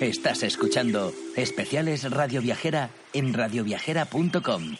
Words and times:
Estás 0.00 0.42
escuchando 0.42 1.14
Especiales 1.36 2.10
Radio 2.10 2.42
Viajera 2.42 2.90
en 3.14 3.32
radioviajera.com. 3.32 4.76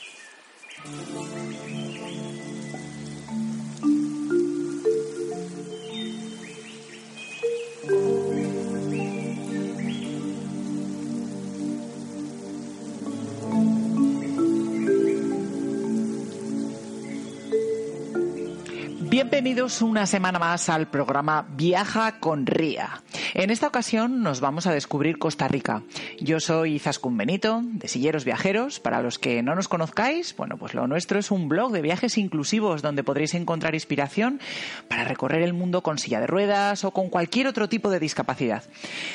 Bienvenidos 19.01 19.81
una 19.81 20.07
semana 20.07 20.39
más 20.39 20.69
al 20.69 20.89
programa 20.89 21.47
Viaja 21.57 22.21
con 22.21 22.45
Ría. 22.45 23.03
En 23.39 23.51
esta 23.51 23.67
ocasión 23.67 24.23
nos 24.23 24.41
vamos 24.41 24.67
a 24.67 24.73
descubrir 24.73 25.19
Costa 25.19 25.47
Rica. 25.47 25.83
Yo 26.19 26.41
soy 26.41 26.79
Zaskun 26.79 27.19
Benito, 27.19 27.61
de 27.63 27.89
Silleros 27.89 28.25
Viajeros. 28.25 28.81
Para 28.81 29.03
los 29.03 29.19
que 29.19 29.43
no 29.43 29.55
nos 29.55 29.69
conozcáis, 29.69 30.35
bueno, 30.35 30.57
pues 30.57 30.73
lo 30.73 30.87
nuestro 30.87 31.19
es 31.19 31.31
un 31.31 31.49
blog 31.49 31.73
de 31.73 31.83
viajes 31.83 32.17
inclusivos 32.17 32.81
donde 32.81 33.05
podréis 33.05 33.35
encontrar 33.35 33.75
inspiración 33.75 34.41
para 34.89 35.05
recorrer 35.05 35.43
el 35.43 35.53
mundo 35.53 35.83
con 35.83 35.99
silla 35.99 36.21
de 36.21 36.27
ruedas 36.27 36.85
o 36.85 36.93
con 36.93 37.11
cualquier 37.11 37.49
otro 37.49 37.69
tipo 37.69 37.91
de 37.91 38.01
discapacidad. 38.01 38.65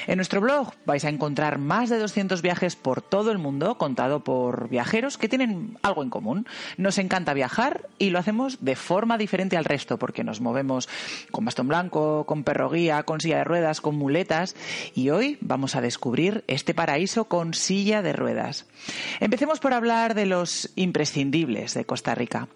En 0.06 0.18
nuestro 0.18 0.42
blog 0.42 0.74
vais 0.86 1.04
a 1.04 1.10
encontrar 1.10 1.58
más 1.58 1.90
de 1.90 1.98
200 1.98 2.44
viajes 2.44 2.76
por 2.76 3.02
todo 3.02 3.32
el 3.32 3.40
mundo 3.40 3.80
contado 3.80 4.24
por 4.24 4.70
viajeros 4.70 5.18
que 5.18 5.30
tienen 5.30 5.80
algo 5.82 6.04
en 6.04 6.12
común. 6.12 6.46
Nos 6.78 7.00
encanta 7.00 7.34
viajar 7.34 7.90
y 7.98 8.12
lo 8.12 8.20
hacemos 8.20 8.64
de 8.64 8.76
forma 8.76 9.18
diferente 9.18 9.58
al 9.58 9.66
resto 9.66 9.98
porque 9.98 10.24
nos 10.24 10.40
movemos 10.40 10.88
con 11.32 11.46
bastón 11.46 11.68
blanco, 11.68 12.26
con 12.28 12.44
perro 12.44 12.70
guía, 12.70 13.02
con 13.04 13.22
silla 13.22 13.38
de 13.38 13.44
ruedas, 13.44 13.82
con 13.82 14.02
y 14.94 15.10
hoy 15.10 15.38
vamos 15.42 15.76
a 15.76 15.82
descubrir 15.82 16.44
este 16.48 16.74
paraíso 16.74 16.91
con 17.28 17.54
silla 17.54 18.02
de 18.02 18.14
ruedas. 18.14 18.66
Empecemos 19.20 19.60
por 19.60 19.74
hablar 19.74 20.14
de 20.14 20.26
los 20.26 20.72
imprescindibles 20.76 21.74
de 21.74 21.86
Costa 21.86 22.16
Rica. 22.16 22.48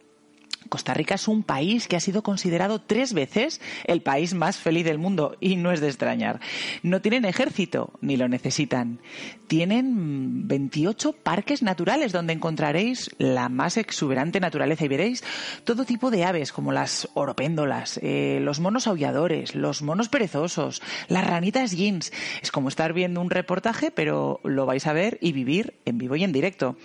Costa 0.70 0.94
Rica 0.94 1.16
es 1.16 1.28
un 1.28 1.44
país 1.44 1.88
que 1.88 1.96
ha 1.96 2.00
sido 2.00 2.24
considerado 2.24 2.82
tres 2.82 3.14
veces 3.14 3.62
el 3.86 4.02
país 4.02 4.34
más 4.34 4.58
feliz 4.58 4.86
del 4.86 4.98
mundo 4.98 5.38
y 5.40 5.56
no 5.56 5.72
es 5.72 5.82
de 5.82 5.88
extrañar. 5.88 6.40
No 6.84 7.02
tienen 7.02 7.26
ejército 7.26 7.94
ni 8.02 8.18
lo 8.18 8.28
necesitan. 8.28 9.00
Tienen 9.48 10.48
28 10.48 11.14
parques 11.14 11.62
naturales 11.62 12.12
donde 12.12 12.34
encontraréis 12.34 13.12
la 13.18 13.50
más 13.50 13.78
exuberante 13.78 14.40
naturaleza 14.40 14.86
y 14.86 14.90
veréis 14.90 15.24
todo 15.64 15.86
tipo 15.86 16.12
de 16.12 16.26
aves 16.26 16.52
como 16.52 16.72
las 16.72 17.08
oropéndolas, 17.14 18.00
eh, 18.02 18.40
los 18.42 18.60
monos 18.60 18.88
aulladores, 18.88 19.56
los 19.56 19.82
monos 19.82 20.10
perezosos, 20.10 20.82
las 21.08 21.26
ranitas 21.26 21.72
jeans. 21.72 22.12
Es 22.42 22.52
como 22.52 22.70
estar 22.70 22.94
viendo 22.94 23.22
un 23.22 23.30
reportaje 23.30 23.92
pero 23.92 24.40
lo 24.44 24.66
vais 24.66 24.86
a 24.88 24.94
ver 24.94 25.18
y 25.22 25.32
vivir 25.32 25.76
en 25.86 25.98
vivo 25.98 26.16
y 26.16 26.24
en 26.24 26.32
directo. 26.32 26.78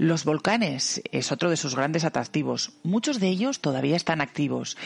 Los 0.00 0.24
volcanes 0.24 1.02
es 1.12 1.30
otro 1.30 1.50
de 1.50 1.58
sus 1.58 1.76
grandes 1.76 2.06
atractivos. 2.06 2.72
Muchos 2.82 3.20
de 3.20 3.28
ellos 3.28 3.60
todavía 3.60 3.96
están 3.96 4.22
activos. 4.22 4.78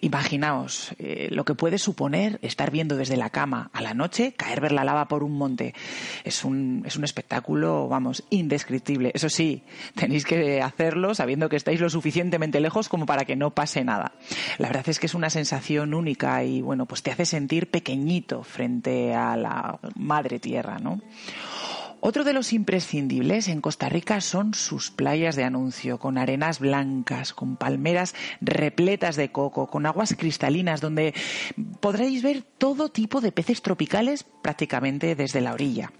Imaginaos 0.00 0.94
eh, 1.00 1.26
lo 1.32 1.44
que 1.44 1.56
puede 1.56 1.76
suponer 1.76 2.38
estar 2.40 2.70
viendo 2.70 2.96
desde 2.96 3.16
la 3.16 3.30
cama 3.30 3.70
a 3.72 3.82
la 3.82 3.94
noche 3.94 4.32
caer 4.32 4.60
ver 4.60 4.70
la 4.70 4.84
lava 4.84 5.08
por 5.08 5.24
un 5.24 5.36
monte. 5.36 5.74
Es 6.22 6.44
un, 6.44 6.84
es 6.86 6.94
un 6.94 7.02
espectáculo, 7.02 7.88
vamos, 7.88 8.22
indescriptible. 8.30 9.10
Eso 9.12 9.28
sí, 9.28 9.64
tenéis 9.96 10.24
que 10.24 10.62
hacerlo 10.62 11.16
sabiendo 11.16 11.48
que 11.48 11.56
estáis 11.56 11.80
lo 11.80 11.90
suficientemente 11.90 12.60
lejos 12.60 12.88
como 12.88 13.06
para 13.06 13.24
que 13.24 13.34
no 13.34 13.50
pase 13.50 13.82
nada. 13.82 14.12
La 14.58 14.68
verdad 14.68 14.88
es 14.88 15.00
que 15.00 15.06
es 15.06 15.14
una 15.14 15.30
sensación 15.30 15.94
única 15.94 16.44
y, 16.44 16.62
bueno, 16.62 16.86
pues 16.86 17.02
te 17.02 17.10
hace 17.10 17.26
sentir 17.26 17.72
pequeñito 17.72 18.44
frente 18.44 19.16
a 19.16 19.36
la 19.36 19.80
madre 19.96 20.38
tierra, 20.38 20.78
¿no? 20.78 21.00
Otro 22.02 22.24
de 22.24 22.32
los 22.32 22.54
imprescindibles 22.54 23.46
en 23.48 23.60
Costa 23.60 23.90
Rica 23.90 24.22
son 24.22 24.54
sus 24.54 24.90
playas 24.90 25.36
de 25.36 25.44
anuncio, 25.44 25.98
con 25.98 26.16
arenas 26.16 26.58
blancas, 26.58 27.34
con 27.34 27.56
palmeras 27.56 28.14
repletas 28.40 29.16
de 29.16 29.30
coco, 29.30 29.66
con 29.66 29.84
aguas 29.84 30.14
cristalinas, 30.18 30.80
donde 30.80 31.12
podréis 31.80 32.22
ver 32.22 32.42
todo 32.42 32.88
tipo 32.88 33.20
de 33.20 33.32
peces 33.32 33.60
tropicales 33.60 34.24
prácticamente 34.42 35.14
desde 35.14 35.42
la 35.42 35.52
orilla 35.52 35.92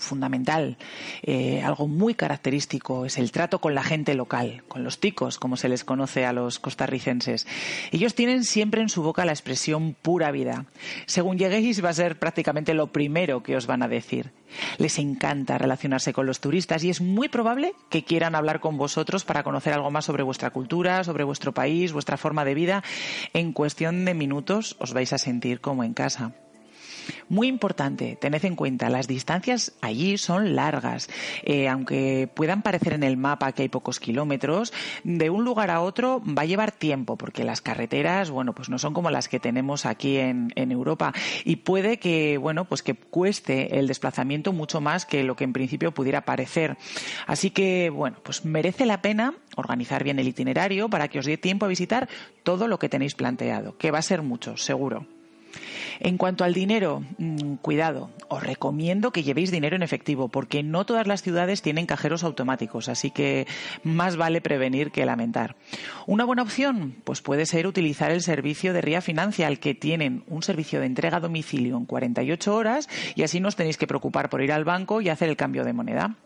fundamental, 0.00 0.76
eh, 1.22 1.62
algo 1.62 1.86
muy 1.86 2.14
característico, 2.14 3.04
es 3.04 3.18
el 3.18 3.30
trato 3.30 3.60
con 3.60 3.74
la 3.74 3.84
gente 3.84 4.14
local, 4.14 4.64
con 4.68 4.82
los 4.82 4.98
ticos, 4.98 5.38
como 5.38 5.56
se 5.56 5.68
les 5.68 5.84
conoce 5.84 6.24
a 6.24 6.32
los 6.32 6.58
costarricenses. 6.58 7.46
Ellos 7.92 8.14
tienen 8.14 8.44
siempre 8.44 8.80
en 8.80 8.88
su 8.88 9.02
boca 9.02 9.24
la 9.24 9.32
expresión 9.32 9.94
pura 10.00 10.30
vida. 10.30 10.64
Según 11.06 11.38
lleguéis 11.38 11.84
va 11.84 11.90
a 11.90 11.94
ser 11.94 12.18
prácticamente 12.18 12.74
lo 12.74 12.88
primero 12.88 13.42
que 13.42 13.56
os 13.56 13.66
van 13.66 13.82
a 13.82 13.88
decir. 13.88 14.32
Les 14.78 14.98
encanta 14.98 15.58
relacionarse 15.58 16.12
con 16.12 16.26
los 16.26 16.40
turistas 16.40 16.82
y 16.82 16.90
es 16.90 17.00
muy 17.00 17.28
probable 17.28 17.74
que 17.88 18.04
quieran 18.04 18.34
hablar 18.34 18.60
con 18.60 18.76
vosotros 18.76 19.24
para 19.24 19.42
conocer 19.42 19.72
algo 19.72 19.90
más 19.90 20.06
sobre 20.06 20.22
vuestra 20.22 20.50
cultura, 20.50 21.04
sobre 21.04 21.24
vuestro 21.24 21.52
país, 21.52 21.92
vuestra 21.92 22.16
forma 22.16 22.44
de 22.44 22.54
vida. 22.54 22.82
En 23.32 23.52
cuestión 23.52 24.04
de 24.04 24.14
minutos 24.14 24.76
os 24.80 24.92
vais 24.92 25.12
a 25.12 25.18
sentir 25.18 25.60
como 25.60 25.84
en 25.84 25.94
casa. 25.94 26.32
Muy 27.28 27.48
importante, 27.48 28.16
tened 28.20 28.44
en 28.44 28.56
cuenta, 28.56 28.88
las 28.88 29.06
distancias 29.06 29.72
allí 29.80 30.18
son 30.18 30.56
largas. 30.56 31.08
Eh, 31.42 31.68
aunque 31.68 32.28
puedan 32.34 32.62
parecer 32.62 32.92
en 32.92 33.02
el 33.02 33.16
mapa 33.16 33.52
que 33.52 33.62
hay 33.62 33.68
pocos 33.68 34.00
kilómetros, 34.00 34.72
de 35.04 35.30
un 35.30 35.44
lugar 35.44 35.70
a 35.70 35.80
otro 35.80 36.22
va 36.26 36.42
a 36.42 36.46
llevar 36.46 36.72
tiempo, 36.72 37.16
porque 37.16 37.44
las 37.44 37.60
carreteras, 37.60 38.30
bueno, 38.30 38.54
pues 38.54 38.68
no 38.68 38.78
son 38.78 38.94
como 38.94 39.10
las 39.10 39.28
que 39.28 39.40
tenemos 39.40 39.86
aquí 39.86 40.18
en, 40.18 40.52
en 40.56 40.72
Europa. 40.72 41.12
Y 41.44 41.56
puede 41.56 41.98
que, 41.98 42.38
bueno, 42.38 42.64
pues 42.64 42.82
que 42.82 42.94
cueste 42.94 43.78
el 43.78 43.86
desplazamiento 43.86 44.52
mucho 44.52 44.80
más 44.80 45.06
que 45.06 45.24
lo 45.24 45.36
que 45.36 45.44
en 45.44 45.52
principio 45.52 45.92
pudiera 45.92 46.24
parecer. 46.24 46.76
Así 47.26 47.50
que, 47.50 47.90
bueno, 47.90 48.18
pues 48.22 48.44
merece 48.44 48.86
la 48.86 49.02
pena 49.02 49.34
organizar 49.56 50.04
bien 50.04 50.18
el 50.18 50.28
itinerario 50.28 50.88
para 50.88 51.08
que 51.08 51.18
os 51.18 51.26
dé 51.26 51.36
tiempo 51.36 51.66
a 51.66 51.68
visitar 51.68 52.08
todo 52.42 52.68
lo 52.68 52.78
que 52.78 52.88
tenéis 52.88 53.14
planteado, 53.14 53.76
que 53.76 53.90
va 53.90 53.98
a 53.98 54.02
ser 54.02 54.22
mucho, 54.22 54.56
seguro. 54.56 55.06
En 56.00 56.16
cuanto 56.16 56.44
al 56.44 56.54
dinero, 56.54 57.04
mm, 57.18 57.54
cuidado, 57.56 58.10
os 58.28 58.42
recomiendo 58.42 59.10
que 59.10 59.22
llevéis 59.22 59.50
dinero 59.50 59.76
en 59.76 59.82
efectivo, 59.82 60.28
porque 60.28 60.62
no 60.62 60.86
todas 60.86 61.06
las 61.06 61.22
ciudades 61.22 61.62
tienen 61.62 61.86
cajeros 61.86 62.24
automáticos, 62.24 62.88
así 62.88 63.10
que 63.10 63.46
más 63.82 64.16
vale 64.16 64.40
prevenir 64.40 64.90
que 64.90 65.04
lamentar. 65.04 65.56
Una 66.06 66.24
buena 66.24 66.42
opción, 66.42 66.96
pues 67.04 67.20
puede 67.20 67.46
ser 67.46 67.66
utilizar 67.66 68.10
el 68.10 68.22
servicio 68.22 68.72
de 68.72 68.80
Ría 68.80 69.00
Financial, 69.00 69.58
que 69.58 69.74
tienen 69.74 70.24
un 70.26 70.42
servicio 70.42 70.80
de 70.80 70.86
entrega 70.86 71.18
a 71.18 71.20
domicilio 71.20 71.76
en 71.76 71.86
48 71.86 72.54
horas 72.54 72.88
y 73.14 73.22
así 73.22 73.40
no 73.40 73.48
os 73.48 73.56
tenéis 73.56 73.76
que 73.76 73.86
preocupar 73.86 74.30
por 74.30 74.42
ir 74.42 74.52
al 74.52 74.64
banco 74.64 75.00
y 75.00 75.08
hacer 75.08 75.28
el 75.28 75.36
cambio 75.36 75.64
de 75.64 75.72
moneda. 75.72 76.16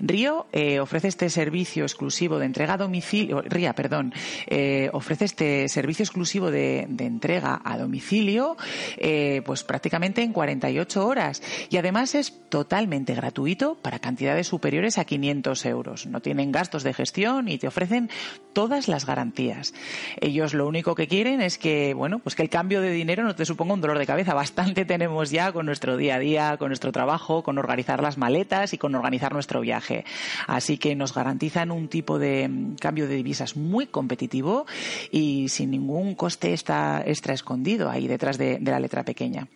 Río 0.00 0.46
eh, 0.52 0.80
ofrece 0.80 1.08
este 1.08 1.30
servicio 1.30 1.84
exclusivo 1.84 2.38
de 2.38 2.46
entrega 2.46 2.74
a 2.74 2.76
domicilio, 2.76 3.42
Ría, 3.42 3.74
perdón, 3.74 4.12
eh, 4.46 4.90
ofrece 4.92 5.24
este 5.24 5.68
servicio 5.68 6.02
exclusivo 6.02 6.50
de, 6.50 6.80
entrega 6.98 7.60
a 7.64 7.78
domicilio, 7.78 8.56
eh, 8.96 9.42
pues 9.44 9.64
prácticamente 9.64 10.22
en 10.22 10.32
48 10.32 11.06
horas 11.06 11.42
y 11.70 11.76
además 11.76 12.14
es 12.14 12.38
totalmente 12.48 13.14
gratuito 13.14 13.76
para 13.76 13.98
cantidades 13.98 14.46
superiores 14.46 14.98
a 14.98 15.04
500 15.04 15.66
euros. 15.66 16.06
No 16.06 16.20
tienen 16.20 16.52
gastos 16.52 16.82
de 16.82 16.94
gestión 16.94 17.48
y 17.48 17.58
te 17.58 17.68
ofrecen 17.68 18.10
todas 18.52 18.88
las 18.88 19.06
garantías. 19.06 19.74
Ellos 20.20 20.54
lo 20.54 20.66
único 20.66 20.94
que 20.94 21.08
quieren 21.08 21.40
es 21.40 21.58
que, 21.58 21.94
bueno, 21.94 22.18
pues 22.18 22.34
que 22.34 22.42
el 22.42 22.48
cambio 22.48 22.80
de 22.80 22.90
dinero 22.90 23.24
no 23.24 23.34
te 23.34 23.44
suponga 23.44 23.74
un 23.74 23.80
dolor 23.80 23.98
de 23.98 24.06
cabeza. 24.06 24.34
Bastante 24.34 24.84
tenemos 24.84 25.30
ya 25.30 25.52
con 25.52 25.66
nuestro 25.66 25.96
día 25.96 26.16
a 26.16 26.18
día, 26.18 26.56
con 26.58 26.68
nuestro 26.68 26.92
trabajo, 26.92 27.42
con 27.42 27.58
organizar 27.58 28.02
las 28.02 28.18
maletas 28.18 28.72
y 28.72 28.78
con 28.78 28.94
organizar 28.94 29.32
nuestro 29.48 29.60
viaje. 29.62 30.04
Así 30.46 30.76
que 30.76 30.94
nos 30.94 31.14
garantizan 31.14 31.70
un 31.70 31.88
tipo 31.88 32.18
de 32.18 32.48
mm, 32.48 32.76
cambio 32.76 33.08
de 33.08 33.16
divisas 33.16 33.56
muy 33.56 33.86
competitivo 33.86 34.66
y 35.10 35.48
sin 35.48 35.70
ningún 35.70 36.14
coste 36.14 36.52
extra, 36.52 37.02
extra 37.06 37.32
escondido 37.32 37.90
ahí 37.90 38.06
detrás 38.06 38.36
de 38.36 38.60
la 38.60 38.78
letra 38.78 39.04
pequeña. 39.04 39.48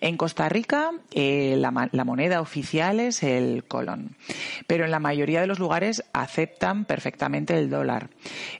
En 0.00 0.16
Costa 0.16 0.48
Rica 0.48 0.90
eh, 1.12 1.56
la, 1.58 1.70
moneda 1.70 2.40
oficial 2.40 3.00
es 3.00 3.22
el 3.22 3.64
colón, 3.64 4.16
pero 4.66 4.84
en 4.84 4.90
la 4.90 4.98
mayoría 4.98 5.40
de 5.40 5.46
los 5.46 5.58
lugares 5.58 6.04
aceptan 6.12 6.84
perfectamente 6.84 7.56
el 7.58 7.70
dólar. 7.70 8.10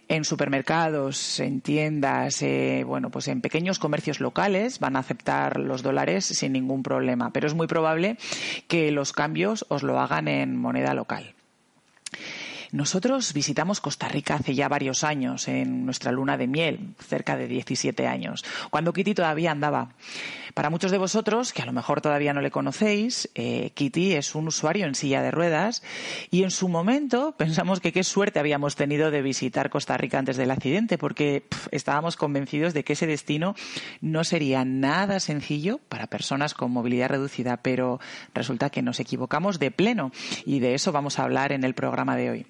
En 0.09 0.25
supermercados, 0.25 1.41
en 1.41 1.61
tiendas, 1.61 2.43
eh, 2.43 2.85
bueno, 2.87 3.11
pues 3.11 3.29
en 3.29 3.41
pequeños 3.41 3.79
comercios 3.79 4.21
locales 4.21 4.81
van 4.81 4.97
a 4.97 5.01
aceptar 5.01 5.59
los 5.59 5.83
dólares 5.83 6.25
sin 6.27 6.53
ningún 6.53 6.83
problema, 6.83 7.33
pero 7.33 7.47
es 7.47 7.55
muy 7.55 7.67
probable 7.67 8.17
que 8.69 8.91
los 8.91 9.13
cambios 9.13 9.65
os 9.69 9.83
lo 9.83 9.99
hagan 10.01 10.29
en 10.29 10.57
moneda 10.57 10.95
local. 10.95 11.35
Nosotros 12.73 13.33
visitamos 13.33 13.81
Costa 13.81 14.07
Rica 14.09 14.37
hace 14.37 14.55
ya 14.55 14.69
varios 14.69 15.03
años, 15.03 15.49
en 15.49 15.85
nuestra 15.85 16.13
luna 16.13 16.37
de 16.37 16.47
miel, 16.47 16.95
cerca 17.01 17.37
de 17.37 17.49
17 17.49 18.07
años, 18.07 18.45
cuando 18.71 18.93
Kitty 18.93 19.15
todavía 19.15 19.51
andaba. 19.51 19.95
Para 20.55 20.71
muchos 20.71 20.91
de 20.91 20.99
vosotros, 20.99 21.53
que 21.53 21.63
a 21.63 21.67
lo 21.67 21.73
mejor 21.73 22.01
todavía 22.01 22.33
no 22.33 22.41
le 22.41 22.51
conocéis, 22.51 23.31
eh, 23.35 23.71
Kitty 23.75 24.15
es 24.15 24.35
un 24.35 24.49
usuario 24.49 24.87
en 24.87 24.95
silla 24.95 25.23
de 25.23 25.31
ruedas 25.31 25.83
y 26.31 26.43
en 26.43 26.51
su 26.51 26.69
momento 26.69 27.35
pensamos 27.39 27.81
que 27.81 27.93
qué 27.93 28.05
suerte 28.05 28.39
habíamos 28.39 28.77
tenido 28.77 29.11
de 29.11 29.23
visitar 29.23 29.71
Costa 29.71 29.97
Rica 29.97 30.19
antes 30.19 30.37
del 30.37 30.51
accidente, 30.51 30.99
porque 30.99 31.45
estábamos 31.71 32.17
convencidos 32.17 32.75
de 32.75 32.85
que 32.85 32.93
ese 32.93 33.07
destino 33.07 33.55
no 34.01 34.25
sería 34.25 34.65
nada 34.65 35.19
sencillo 35.21 35.81
para 35.89 36.07
personas 36.07 36.55
con 36.55 36.71
movilidad 36.71 37.09
reducida, 37.09 37.57
pero 37.59 38.01
resulta 38.35 38.71
que 38.71 38.83
nos 38.83 39.01
equivocamos 39.01 39.59
de 39.59 39.71
pleno 39.71 40.13
y 40.45 40.61
de 40.61 40.75
eso 40.75 40.93
vamos 40.93 41.19
a 41.19 41.25
hablar 41.25 41.53
en 41.53 41.65
el 41.65 41.75
programa 41.75 42.17
de 42.17 42.31
hoy. 42.31 42.47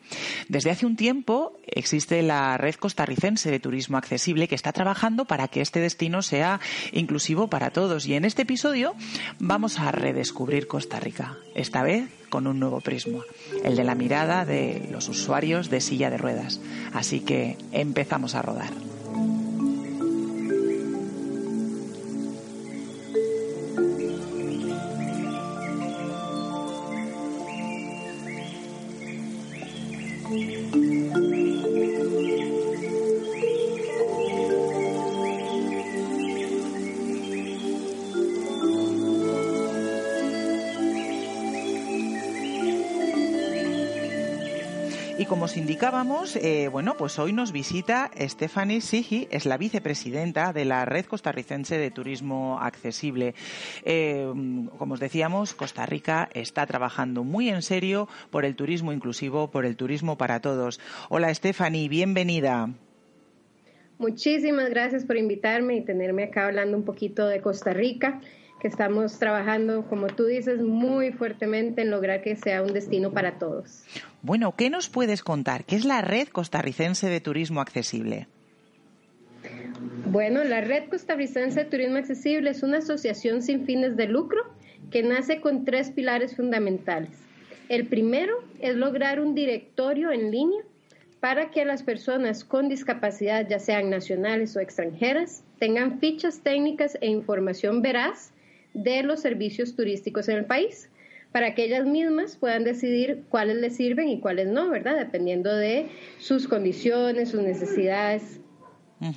Desde 0.48 0.70
hace 0.70 0.86
un 0.86 0.96
tiempo 0.96 1.58
existe 1.66 2.22
la 2.22 2.56
Red 2.56 2.74
Costarricense 2.76 3.50
de 3.50 3.60
Turismo 3.60 3.96
Accesible 3.96 4.48
que 4.48 4.54
está 4.54 4.72
trabajando 4.72 5.24
para 5.24 5.48
que 5.48 5.60
este 5.60 5.80
destino 5.80 6.22
sea 6.22 6.60
inclusivo 6.92 7.48
para 7.48 7.70
todos. 7.70 8.06
Y 8.06 8.14
en 8.14 8.24
este 8.24 8.42
episodio 8.42 8.94
vamos 9.38 9.78
a 9.78 9.92
redescubrir 9.92 10.66
Costa 10.66 11.00
Rica, 11.00 11.36
esta 11.54 11.82
vez 11.82 12.08
con 12.28 12.46
un 12.46 12.60
nuevo 12.60 12.80
prisma, 12.80 13.20
el 13.64 13.76
de 13.76 13.84
la 13.84 13.94
mirada 13.94 14.44
de 14.44 14.88
los 14.90 15.08
usuarios 15.08 15.68
de 15.68 15.80
silla 15.80 16.10
de 16.10 16.18
ruedas. 16.18 16.60
Así 16.92 17.20
que 17.20 17.56
empezamos 17.72 18.34
a 18.34 18.42
rodar. 18.42 18.70
Como 45.80 46.20
os 46.20 46.36
indicábamos, 46.36 46.36
eh, 46.36 46.68
bueno, 46.68 46.94
pues 46.98 47.18
hoy 47.18 47.32
nos 47.32 47.52
visita 47.52 48.10
Stephanie 48.18 48.82
Sigi, 48.82 49.28
es 49.30 49.46
la 49.46 49.56
vicepresidenta 49.56 50.52
de 50.52 50.66
la 50.66 50.84
Red 50.84 51.06
Costarricense 51.06 51.78
de 51.78 51.90
Turismo 51.90 52.58
Accesible. 52.60 53.34
Eh, 53.84 54.30
como 54.76 54.94
os 54.94 55.00
decíamos, 55.00 55.54
Costa 55.54 55.86
Rica 55.86 56.28
está 56.34 56.66
trabajando 56.66 57.24
muy 57.24 57.48
en 57.48 57.62
serio 57.62 58.08
por 58.30 58.44
el 58.44 58.56
turismo 58.56 58.92
inclusivo, 58.92 59.50
por 59.50 59.64
el 59.64 59.76
turismo 59.76 60.18
para 60.18 60.40
todos. 60.40 60.80
Hola 61.08 61.32
Stephanie, 61.34 61.88
bienvenida. 61.88 62.68
Muchísimas 63.98 64.68
gracias 64.68 65.04
por 65.04 65.16
invitarme 65.16 65.76
y 65.76 65.80
tenerme 65.84 66.24
acá 66.24 66.46
hablando 66.46 66.76
un 66.76 66.84
poquito 66.84 67.26
de 67.26 67.40
Costa 67.40 67.72
Rica 67.72 68.20
que 68.60 68.68
estamos 68.68 69.18
trabajando, 69.18 69.86
como 69.88 70.06
tú 70.08 70.26
dices, 70.26 70.60
muy 70.60 71.12
fuertemente 71.12 71.82
en 71.82 71.90
lograr 71.90 72.22
que 72.22 72.36
sea 72.36 72.62
un 72.62 72.72
destino 72.72 73.10
para 73.10 73.38
todos. 73.38 73.82
Bueno, 74.22 74.54
¿qué 74.56 74.70
nos 74.70 74.88
puedes 74.88 75.22
contar? 75.22 75.64
¿Qué 75.64 75.76
es 75.76 75.84
la 75.84 76.02
Red 76.02 76.28
Costarricense 76.28 77.08
de 77.08 77.20
Turismo 77.20 77.60
Accesible? 77.60 78.28
Bueno, 80.06 80.44
la 80.44 80.60
Red 80.60 80.90
Costarricense 80.90 81.64
de 81.64 81.70
Turismo 81.70 81.96
Accesible 81.96 82.50
es 82.50 82.62
una 82.62 82.78
asociación 82.78 83.42
sin 83.42 83.64
fines 83.64 83.96
de 83.96 84.06
lucro 84.06 84.40
que 84.90 85.02
nace 85.02 85.40
con 85.40 85.64
tres 85.64 85.90
pilares 85.90 86.36
fundamentales. 86.36 87.10
El 87.68 87.86
primero 87.86 88.34
es 88.60 88.76
lograr 88.76 89.20
un 89.20 89.34
directorio 89.34 90.10
en 90.10 90.30
línea 90.30 90.62
para 91.20 91.50
que 91.50 91.64
las 91.64 91.82
personas 91.82 92.44
con 92.44 92.68
discapacidad, 92.68 93.46
ya 93.48 93.58
sean 93.58 93.90
nacionales 93.90 94.56
o 94.56 94.60
extranjeras, 94.60 95.44
tengan 95.58 96.00
fichas 96.00 96.40
técnicas 96.40 96.98
e 97.00 97.06
información 97.06 97.82
veraz 97.82 98.32
de 98.74 99.02
los 99.02 99.20
servicios 99.20 99.74
turísticos 99.76 100.28
en 100.28 100.38
el 100.38 100.44
país, 100.44 100.90
para 101.32 101.54
que 101.54 101.64
ellas 101.64 101.86
mismas 101.86 102.36
puedan 102.36 102.64
decidir 102.64 103.24
cuáles 103.28 103.56
les 103.56 103.76
sirven 103.76 104.08
y 104.08 104.20
cuáles 104.20 104.48
no, 104.48 104.68
¿verdad? 104.68 104.96
Dependiendo 104.96 105.54
de 105.54 105.88
sus 106.18 106.48
condiciones, 106.48 107.30
sus 107.30 107.42
necesidades. 107.42 108.40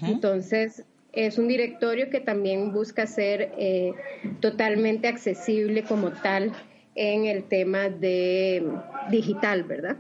Entonces, 0.04 0.86
es 1.12 1.38
un 1.38 1.48
directorio 1.48 2.10
que 2.10 2.20
también 2.20 2.72
busca 2.72 3.06
ser 3.08 3.52
eh, 3.58 3.94
totalmente 4.40 5.08
accesible 5.08 5.84
como 5.84 6.12
tal 6.12 6.52
en 6.96 7.26
el 7.26 7.44
tema 7.44 7.90
de 7.90 8.64
digital, 9.10 9.64
¿verdad? 9.64 9.98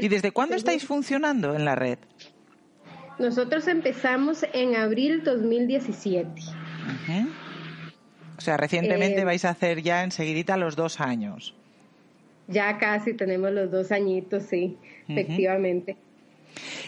¿Y 0.00 0.08
desde 0.08 0.30
cuándo 0.30 0.56
estáis 0.56 0.84
funcionando 0.84 1.54
en 1.54 1.64
la 1.64 1.74
red? 1.74 1.98
Nosotros 3.18 3.66
empezamos 3.66 4.44
en 4.52 4.76
abril 4.76 5.22
2017. 5.24 6.30
O 8.38 8.40
sea, 8.40 8.56
recientemente 8.56 9.20
eh, 9.20 9.24
vais 9.24 9.44
a 9.44 9.50
hacer 9.50 9.82
ya 9.82 10.04
enseguidita 10.04 10.56
los 10.56 10.76
dos 10.76 11.00
años. 11.00 11.54
Ya 12.46 12.78
casi 12.78 13.12
tenemos 13.12 13.50
los 13.50 13.70
dos 13.70 13.90
añitos, 13.92 14.44
sí, 14.44 14.78
efectivamente. 15.08 15.96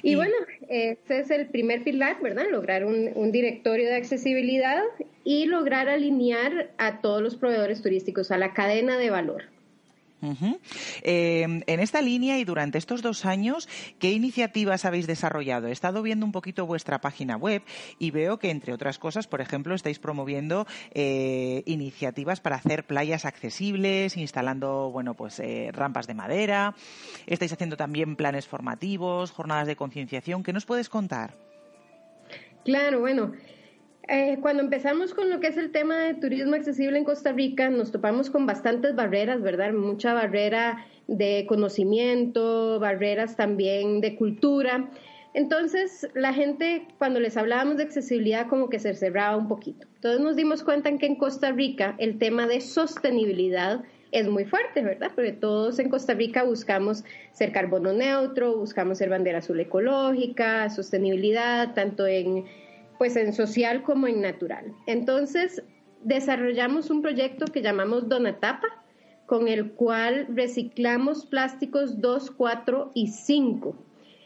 Y, 0.02 0.14
bueno, 0.14 0.34
ese 0.68 1.18
es 1.18 1.30
el 1.30 1.46
primer 1.46 1.82
pilar, 1.82 2.16
¿verdad? 2.22 2.44
Lograr 2.50 2.84
un, 2.84 3.10
un, 3.14 3.30
directorio 3.30 3.88
de 3.88 3.96
accesibilidad 3.96 4.82
y 5.24 5.46
lograr 5.46 5.88
alinear 5.88 6.70
a 6.78 7.00
todos 7.00 7.20
los 7.20 7.36
proveedores 7.36 7.82
turísticos, 7.82 8.30
a 8.30 8.38
la 8.38 8.54
cadena 8.54 8.96
de 8.96 9.10
valor. 9.10 9.44
Em, 10.22 11.62
en 11.66 11.80
esta 11.80 12.02
línea 12.02 12.38
y 12.38 12.44
durante 12.44 12.78
estos 12.78 13.02
dos 13.02 13.24
años, 13.24 13.68
¿qué 13.98 14.12
iniciativas 14.12 14.84
habéis 14.84 15.06
desarrollado? 15.06 15.68
He 15.68 15.72
estado 15.72 16.02
viendo 16.02 16.26
un 16.26 16.32
poquito 16.32 16.66
vuestra 16.66 17.00
página 17.00 17.36
web 17.36 17.62
y 17.98 18.10
veo 18.10 18.38
que, 18.38 18.50
entre 18.50 18.72
otras 18.72 18.98
cosas, 18.98 19.26
por 19.26 19.40
ejemplo, 19.40 19.74
estáis 19.74 19.98
promoviendo 19.98 20.66
eh, 20.92 21.62
iniciativas 21.66 22.40
para 22.40 22.56
hacer 22.56 22.84
playas 22.84 23.24
accesibles, 23.24 24.16
instalando, 24.16 24.90
bueno, 24.90 25.14
pues 25.14 25.40
eh, 25.40 25.70
rampas 25.72 26.06
de 26.06 26.14
madera. 26.14 26.74
Estáis 27.26 27.52
haciendo 27.52 27.76
también 27.76 28.16
planes 28.16 28.46
formativos, 28.46 29.30
jornadas 29.30 29.66
de 29.66 29.76
concienciación. 29.76 30.42
¿Qué 30.42 30.52
nos 30.52 30.66
puedes 30.66 30.88
contar? 30.88 31.34
Claro, 32.64 33.00
bueno. 33.00 33.32
Eh, 34.12 34.38
cuando 34.40 34.60
empezamos 34.60 35.14
con 35.14 35.30
lo 35.30 35.38
que 35.38 35.46
es 35.46 35.56
el 35.56 35.70
tema 35.70 35.96
de 35.98 36.14
turismo 36.14 36.56
accesible 36.56 36.98
en 36.98 37.04
Costa 37.04 37.30
Rica, 37.30 37.70
nos 37.70 37.92
topamos 37.92 38.28
con 38.28 38.44
bastantes 38.44 38.96
barreras, 38.96 39.40
¿verdad? 39.40 39.72
Mucha 39.72 40.12
barrera 40.14 40.84
de 41.06 41.46
conocimiento, 41.48 42.80
barreras 42.80 43.36
también 43.36 44.00
de 44.00 44.16
cultura. 44.16 44.90
Entonces, 45.32 46.08
la 46.14 46.32
gente, 46.32 46.88
cuando 46.98 47.20
les 47.20 47.36
hablábamos 47.36 47.76
de 47.76 47.84
accesibilidad, 47.84 48.48
como 48.48 48.68
que 48.68 48.80
se 48.80 48.94
cerraba 48.94 49.36
un 49.36 49.46
poquito. 49.46 49.86
Entonces 49.94 50.20
nos 50.20 50.34
dimos 50.34 50.64
cuenta 50.64 50.90
que 50.98 51.06
en 51.06 51.14
Costa 51.14 51.52
Rica 51.52 51.94
el 51.98 52.18
tema 52.18 52.48
de 52.48 52.60
sostenibilidad 52.60 53.84
es 54.10 54.26
muy 54.26 54.44
fuerte, 54.44 54.82
¿verdad? 54.82 55.12
Porque 55.14 55.34
todos 55.34 55.78
en 55.78 55.88
Costa 55.88 56.14
Rica 56.14 56.42
buscamos 56.42 57.04
ser 57.30 57.52
carbono 57.52 57.92
neutro, 57.92 58.56
buscamos 58.56 58.98
ser 58.98 59.08
bandera 59.08 59.38
azul 59.38 59.60
ecológica, 59.60 60.68
sostenibilidad, 60.68 61.74
tanto 61.74 62.08
en 62.08 62.46
pues 63.00 63.16
en 63.16 63.32
social 63.32 63.82
como 63.82 64.08
en 64.08 64.20
natural. 64.20 64.74
Entonces, 64.86 65.62
desarrollamos 66.04 66.90
un 66.90 67.00
proyecto 67.00 67.46
que 67.46 67.62
llamamos 67.62 68.10
Donatapa, 68.10 68.68
con 69.24 69.48
el 69.48 69.72
cual 69.72 70.26
reciclamos 70.28 71.24
plásticos 71.24 72.02
2, 72.02 72.30
4 72.32 72.90
y 72.92 73.06
5. 73.06 73.74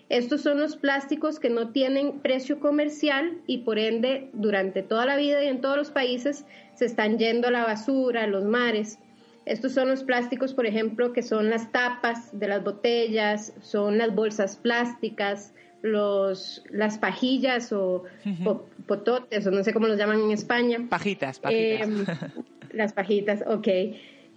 Estos 0.08 0.40
son 0.40 0.58
los 0.58 0.76
plásticos 0.76 1.38
que 1.38 1.50
no 1.50 1.70
tienen 1.70 2.18
precio 2.18 2.58
comercial 2.58 3.38
y 3.46 3.58
por 3.58 3.78
ende 3.78 4.30
durante 4.32 4.82
toda 4.82 5.06
la 5.06 5.14
vida 5.14 5.44
y 5.44 5.46
en 5.46 5.60
todos 5.60 5.76
los 5.76 5.92
países 5.92 6.44
se 6.74 6.86
están 6.86 7.16
yendo 7.16 7.46
a 7.46 7.52
la 7.52 7.62
basura, 7.62 8.24
a 8.24 8.26
los 8.26 8.42
mares. 8.42 8.98
Estos 9.46 9.70
son 9.70 9.88
los 9.88 10.02
plásticos, 10.02 10.52
por 10.52 10.66
ejemplo, 10.66 11.12
que 11.12 11.22
son 11.22 11.48
las 11.48 11.70
tapas 11.70 12.36
de 12.36 12.48
las 12.48 12.64
botellas, 12.64 13.52
son 13.60 13.98
las 13.98 14.12
bolsas 14.12 14.56
plásticas, 14.56 15.54
los, 15.84 16.62
las 16.70 16.96
pajillas 16.96 17.70
o 17.70 18.04
pototes, 18.86 19.46
o 19.46 19.50
no 19.50 19.62
sé 19.62 19.74
cómo 19.74 19.86
los 19.86 19.98
llaman 19.98 20.18
en 20.18 20.30
España. 20.30 20.86
Pajitas, 20.88 21.38
pajitas. 21.38 21.86
Em, 21.86 22.06
las 22.72 22.94
pajitas, 22.94 23.44
ok. 23.46 23.68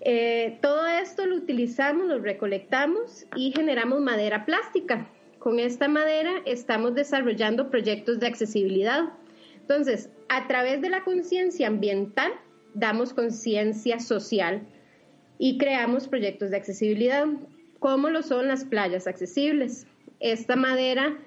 Eh, 0.01 0.57
todo 0.61 0.85
esto 0.87 1.25
lo 1.25 1.37
utilizamos, 1.37 2.05
lo 2.07 2.19
recolectamos 2.19 3.25
y 3.33 3.53
generamos 3.53 4.01
madera 4.01 4.45
plástica. 4.45 5.07
Con 5.39 5.59
esta 5.59 5.87
madera 5.87 6.31
estamos 6.45 6.95
desarrollando 6.95 7.69
proyectos 7.69 8.19
de 8.19 8.27
accesibilidad. 8.27 9.05
Entonces, 9.61 10.09
a 10.27 10.47
través 10.47 10.81
de 10.81 10.89
la 10.89 11.05
conciencia 11.05 11.67
ambiental, 11.67 12.33
damos 12.73 13.13
conciencia 13.13 14.01
social 14.01 14.67
y 15.39 15.57
creamos 15.57 16.09
proyectos 16.09 16.51
de 16.51 16.57
accesibilidad, 16.57 17.25
como 17.79 18.09
lo 18.09 18.21
son 18.21 18.49
las 18.49 18.65
playas 18.65 19.07
accesibles. 19.07 19.87
Esta 20.19 20.57
madera 20.57 21.17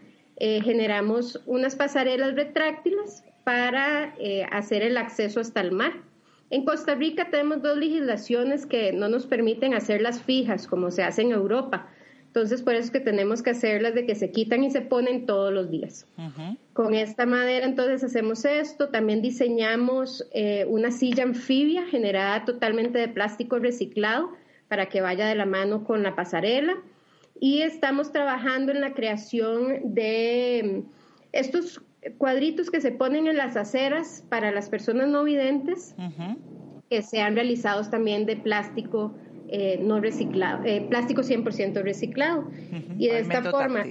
eh, 0.41 0.61
generamos 0.63 1.41
unas 1.45 1.77
pasarelas 1.77 2.35
retráctiles 2.35 3.23
para 3.45 4.15
eh, 4.19 4.45
hacer 4.51 4.83
el 4.83 4.97
acceso 4.97 5.39
hasta 5.39 5.61
el 5.61 5.71
mar. 5.71 5.93
En 6.49 6.65
Costa 6.65 6.95
Rica 6.95 7.29
tenemos 7.31 7.63
dos 7.63 7.77
legislaciones 7.77 8.67
que 8.67 8.93
no 8.93 9.09
nos 9.09 9.27
permiten 9.27 9.75
hacerlas 9.75 10.23
fijas 10.23 10.67
como 10.67 10.91
se 10.91 11.03
hace 11.03 11.23
en 11.23 11.33
Europa. 11.33 11.89
Entonces, 12.27 12.63
por 12.63 12.75
eso 12.75 12.85
es 12.85 12.91
que 12.91 13.01
tenemos 13.01 13.43
que 13.43 13.51
hacerlas 13.51 13.95
de 13.95 14.07
que 14.07 14.15
se 14.15 14.31
quitan 14.31 14.65
y 14.65 14.71
se 14.71 14.81
ponen 14.81 15.27
todos 15.27 15.53
los 15.53 15.71
días. 15.71 16.07
Con 16.73 16.95
esta 16.95 17.27
madera, 17.27 17.67
entonces, 17.67 18.05
hacemos 18.05 18.45
esto. 18.45 18.89
También 18.89 19.21
diseñamos 19.21 20.25
eh, 20.33 20.65
una 20.69 20.93
silla 20.93 21.25
anfibia 21.25 21.87
generada 21.87 22.45
totalmente 22.45 22.99
de 22.99 23.09
plástico 23.09 23.59
reciclado 23.59 24.31
para 24.69 24.87
que 24.87 25.01
vaya 25.01 25.27
de 25.27 25.35
la 25.35 25.45
mano 25.45 25.83
con 25.83 26.05
la 26.05 26.15
pasarela. 26.15 26.77
Y 27.39 27.63
estamos 27.63 28.13
trabajando 28.13 28.73
en 28.73 28.81
la 28.81 28.93
creación 28.93 29.95
de 29.95 30.85
mm, 30.85 30.91
estos 31.33 31.83
cuadritos 32.19 32.71
que 32.71 32.81
se 32.81 32.93
ponen 32.93 33.27
en 33.27 33.37
las 33.37 33.57
aceras 33.57 34.25
para 34.29 34.51
las 34.51 34.69
personas 34.69 35.09
no 35.09 35.25
videntes, 35.25 35.95
que 36.89 37.03
sean 37.03 37.35
realizados 37.35 37.91
también 37.91 38.27
de 38.27 38.37
plástico 38.37 39.15
eh, 39.49 39.79
no 39.83 40.01
reciclado, 40.01 40.65
eh, 40.65 40.87
plástico 40.89 41.23
100% 41.23 41.83
reciclado. 41.83 42.51
Y 42.99 43.09
de 43.09 43.19
esta 43.21 43.43
forma, 43.51 43.85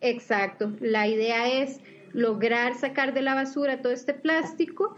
exacto, 0.00 0.72
la 0.80 1.06
idea 1.06 1.62
es 1.62 1.80
lograr 2.12 2.74
sacar 2.74 3.14
de 3.14 3.22
la 3.22 3.34
basura 3.34 3.82
todo 3.82 3.92
este 3.92 4.14
plástico 4.14 4.96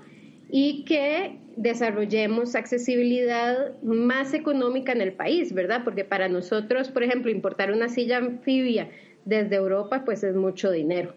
y 0.51 0.85
que 0.85 1.39
desarrollemos 1.57 2.55
accesibilidad 2.55 3.81
más 3.83 4.33
económica 4.33 4.93
en 4.93 5.01
el 5.01 5.13
país, 5.13 5.53
¿verdad? 5.53 5.83
Porque 5.85 6.05
para 6.05 6.29
nosotros, 6.29 6.89
por 6.89 7.03
ejemplo, 7.03 7.31
importar 7.31 7.73
una 7.73 7.89
silla 7.89 8.19
anfibia 8.19 8.89
desde 9.25 9.57
Europa, 9.57 10.05
pues 10.05 10.23
es 10.25 10.35
mucho 10.35 10.71
dinero. 10.71 11.15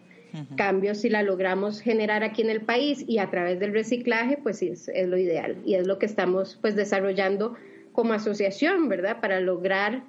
Cambio, 0.56 0.94
si 0.94 1.10
la 1.10 1.22
logramos 1.22 1.82
generar 1.82 2.24
aquí 2.24 2.40
en 2.40 2.48
el 2.48 2.62
país 2.62 3.04
y 3.06 3.18
a 3.18 3.28
través 3.28 3.60
del 3.60 3.74
reciclaje, 3.74 4.38
pues 4.42 4.62
es, 4.62 4.88
es 4.88 5.06
lo 5.06 5.18
ideal 5.18 5.58
y 5.66 5.74
es 5.74 5.86
lo 5.86 5.98
que 5.98 6.06
estamos 6.06 6.58
pues 6.62 6.74
desarrollando 6.74 7.54
como 7.92 8.14
asociación, 8.14 8.88
¿verdad? 8.88 9.20
Para 9.20 9.40
lograr 9.40 10.04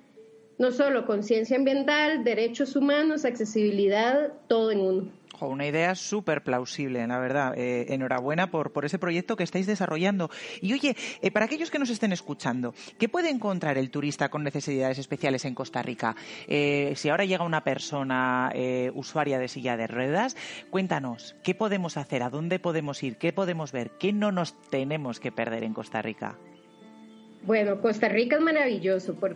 no 0.57 0.71
solo 0.71 1.05
conciencia 1.05 1.57
ambiental, 1.57 2.23
derechos 2.23 2.77
humanos, 2.77 3.25
accesibilidad, 3.25 4.31
todo 4.47 4.71
en 4.71 4.79
uno. 4.79 5.11
Una 5.41 5.67
idea 5.67 5.95
súper 5.95 6.43
plausible, 6.43 7.05
la 7.05 7.19
verdad. 7.19 7.53
Eh, 7.57 7.93
enhorabuena 7.93 8.49
por, 8.49 8.71
por 8.71 8.85
ese 8.85 8.99
proyecto 8.99 9.35
que 9.35 9.43
estáis 9.43 9.67
desarrollando. 9.67 10.29
Y 10.61 10.73
oye, 10.73 10.95
eh, 11.21 11.31
para 11.31 11.45
aquellos 11.45 11.71
que 11.71 11.79
nos 11.79 11.89
estén 11.89 12.11
escuchando, 12.11 12.73
¿qué 12.97 13.09
puede 13.09 13.29
encontrar 13.29 13.77
el 13.77 13.89
turista 13.89 14.29
con 14.29 14.43
necesidades 14.43 14.99
especiales 14.99 15.45
en 15.45 15.55
Costa 15.55 15.81
Rica? 15.81 16.15
Eh, 16.47 16.93
si 16.95 17.09
ahora 17.09 17.25
llega 17.25 17.43
una 17.43 17.63
persona 17.63 18.51
usuaria 18.93 19.39
de 19.39 19.47
silla 19.47 19.77
de 19.77 19.87
ruedas, 19.87 20.35
cuéntanos, 20.69 21.35
¿qué 21.43 21.55
podemos 21.55 21.97
hacer? 21.97 22.23
¿A 22.23 22.29
dónde 22.29 22.59
podemos 22.59 23.01
ir? 23.03 23.17
¿Qué 23.17 23.33
podemos 23.33 23.71
ver? 23.71 23.91
¿Qué 23.99 24.13
no 24.13 24.31
nos 24.31 24.53
tenemos 24.69 25.19
que 25.19 25.31
perder 25.31 25.63
en 25.63 25.73
Costa 25.73 26.01
Rica? 26.01 26.37
Bueno, 27.43 27.81
Costa 27.81 28.07
Rica 28.07 28.37
es 28.37 28.41
maravilloso. 28.41 29.15
Por, 29.15 29.35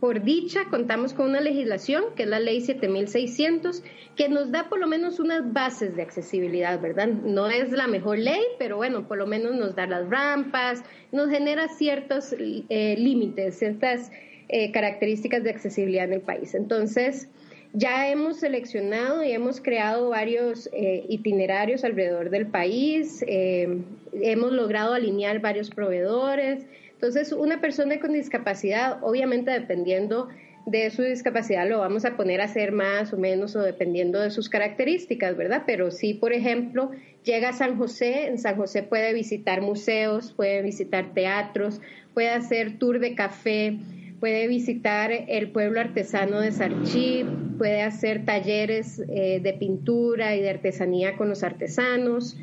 por 0.00 0.22
dicha, 0.22 0.64
contamos 0.70 1.12
con 1.12 1.28
una 1.28 1.42
legislación, 1.42 2.04
que 2.16 2.22
es 2.22 2.28
la 2.28 2.40
ley 2.40 2.62
7600, 2.62 3.82
que 4.16 4.30
nos 4.30 4.50
da 4.50 4.70
por 4.70 4.80
lo 4.80 4.86
menos 4.86 5.20
unas 5.20 5.52
bases 5.52 5.94
de 5.94 6.02
accesibilidad, 6.02 6.80
¿verdad? 6.80 7.08
No 7.08 7.50
es 7.50 7.70
la 7.70 7.86
mejor 7.86 8.18
ley, 8.18 8.40
pero 8.58 8.78
bueno, 8.78 9.06
por 9.06 9.18
lo 9.18 9.26
menos 9.26 9.54
nos 9.54 9.76
da 9.76 9.86
las 9.86 10.08
rampas, 10.08 10.82
nos 11.12 11.28
genera 11.28 11.68
ciertos 11.68 12.34
eh, 12.38 12.96
límites, 12.98 13.58
ciertas 13.58 14.10
eh, 14.48 14.72
características 14.72 15.44
de 15.44 15.50
accesibilidad 15.50 16.06
en 16.06 16.14
el 16.14 16.22
país. 16.22 16.54
Entonces, 16.54 17.28
ya 17.74 18.08
hemos 18.08 18.40
seleccionado 18.40 19.22
y 19.22 19.32
hemos 19.32 19.60
creado 19.60 20.08
varios 20.08 20.70
eh, 20.72 21.04
itinerarios 21.10 21.84
alrededor 21.84 22.30
del 22.30 22.46
país, 22.46 23.22
hemos 23.28 24.52
logrado 24.52 24.94
alinear 24.94 25.40
varios 25.40 25.70
proveedores, 25.70 26.66
entonces, 27.00 27.32
una 27.32 27.62
persona 27.62 27.98
con 27.98 28.12
discapacidad, 28.12 28.98
obviamente 29.00 29.50
dependiendo 29.50 30.28
de 30.66 30.90
su 30.90 31.00
discapacidad, 31.00 31.66
lo 31.66 31.78
vamos 31.78 32.04
a 32.04 32.14
poner 32.14 32.42
a 32.42 32.44
hacer 32.44 32.72
más 32.72 33.14
o 33.14 33.16
menos 33.16 33.56
o 33.56 33.62
dependiendo 33.62 34.20
de 34.20 34.30
sus 34.30 34.50
características, 34.50 35.34
¿verdad? 35.34 35.62
Pero 35.64 35.92
si, 35.92 36.12
por 36.12 36.34
ejemplo, 36.34 36.90
llega 37.24 37.48
a 37.48 37.52
San 37.54 37.78
José, 37.78 38.26
en 38.26 38.36
San 38.36 38.56
José 38.56 38.82
puede 38.82 39.14
visitar 39.14 39.62
museos, 39.62 40.34
puede 40.36 40.60
visitar 40.60 41.14
teatros, 41.14 41.80
puede 42.12 42.28
hacer 42.28 42.78
tour 42.78 42.98
de 42.98 43.14
café, 43.14 43.78
puede 44.20 44.46
visitar 44.46 45.10
el 45.10 45.52
pueblo 45.52 45.80
artesano 45.80 46.42
de 46.42 46.52
Sarchí, 46.52 47.24
puede 47.56 47.80
hacer 47.80 48.26
talleres 48.26 49.02
eh, 49.08 49.40
de 49.42 49.54
pintura 49.54 50.36
y 50.36 50.42
de 50.42 50.50
artesanía 50.50 51.16
con 51.16 51.30
los 51.30 51.44
artesanos. 51.44 52.36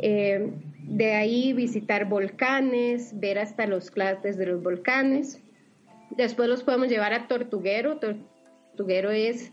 Eh, 0.00 0.50
de 0.92 1.14
ahí 1.14 1.54
visitar 1.54 2.04
volcanes, 2.04 3.18
ver 3.18 3.38
hasta 3.38 3.66
los 3.66 3.90
cráteres 3.90 4.36
de 4.36 4.44
los 4.44 4.62
volcanes. 4.62 5.40
Después 6.10 6.50
los 6.50 6.62
podemos 6.62 6.88
llevar 6.88 7.14
a 7.14 7.28
Tortuguero. 7.28 7.98
Tortuguero 7.98 9.10
es, 9.10 9.52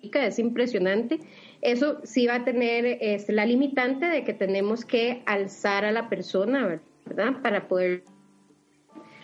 es 0.00 0.38
impresionante. 0.38 1.18
Eso 1.60 1.98
sí 2.04 2.28
va 2.28 2.36
a 2.36 2.44
tener 2.44 2.98
este, 3.00 3.32
la 3.32 3.44
limitante 3.46 4.06
de 4.06 4.22
que 4.22 4.32
tenemos 4.32 4.84
que 4.84 5.22
alzar 5.26 5.84
a 5.84 5.90
la 5.90 6.08
persona, 6.08 6.80
¿verdad? 7.04 7.42
Para 7.42 7.66
poder 7.66 8.04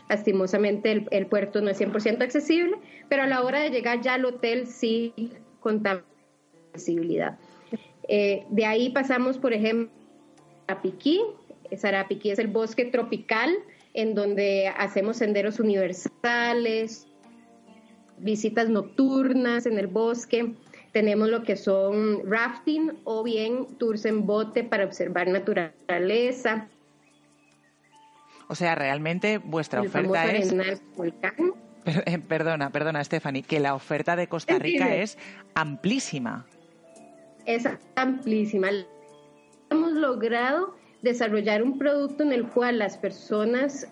lastimosamente 0.08 1.06
el, 1.10 1.26
puerto 1.26 1.60
no 1.60 1.70
es 1.70 1.80
100% 1.80 2.22
accesible, 2.22 2.76
pero 3.08 3.22
a 3.22 3.26
la 3.28 3.42
hora 3.42 3.60
de 3.60 3.70
llegar 3.70 4.00
ya 4.00 4.14
al 4.14 4.24
hotel 4.24 4.66
sí 4.66 5.12
contamos 5.60 6.02
accesibilidad. 6.70 7.38
Eh, 8.08 8.46
de 8.48 8.64
ahí 8.64 8.90
pasamos, 8.90 9.38
por 9.38 9.52
ejemplo, 9.52 9.97
Sarapiquí. 10.68 11.22
Sarapiquí 11.76 12.30
es 12.30 12.38
el 12.38 12.48
bosque 12.48 12.84
tropical 12.84 13.54
en 13.94 14.14
donde 14.14 14.68
hacemos 14.68 15.16
senderos 15.16 15.60
universales, 15.60 17.06
visitas 18.18 18.68
nocturnas 18.68 19.64
en 19.64 19.78
el 19.78 19.86
bosque. 19.86 20.52
Tenemos 20.92 21.28
lo 21.28 21.42
que 21.42 21.56
son 21.56 22.20
rafting 22.30 22.92
o 23.04 23.22
bien 23.22 23.66
tours 23.78 24.04
en 24.04 24.26
bote 24.26 24.62
para 24.62 24.84
observar 24.84 25.28
naturaleza. 25.28 26.68
O 28.48 28.54
sea, 28.54 28.74
realmente 28.74 29.38
vuestra 29.38 29.80
oferta 29.80 30.30
es... 30.32 30.54
Eh, 31.84 32.18
perdona, 32.18 32.70
perdona, 32.70 33.02
Stephanie, 33.02 33.42
que 33.42 33.60
la 33.60 33.74
oferta 33.74 34.16
de 34.16 34.26
Costa 34.26 34.58
Rica 34.58 34.94
es 34.94 35.16
amplísima. 35.54 36.46
Es 37.46 37.66
amplísima 37.94 38.68
hemos 39.70 39.92
logrado 39.92 40.74
desarrollar 41.02 41.62
un 41.62 41.78
producto 41.78 42.22
en 42.22 42.32
el 42.32 42.46
cual 42.48 42.78
las 42.78 42.98
personas 42.98 43.88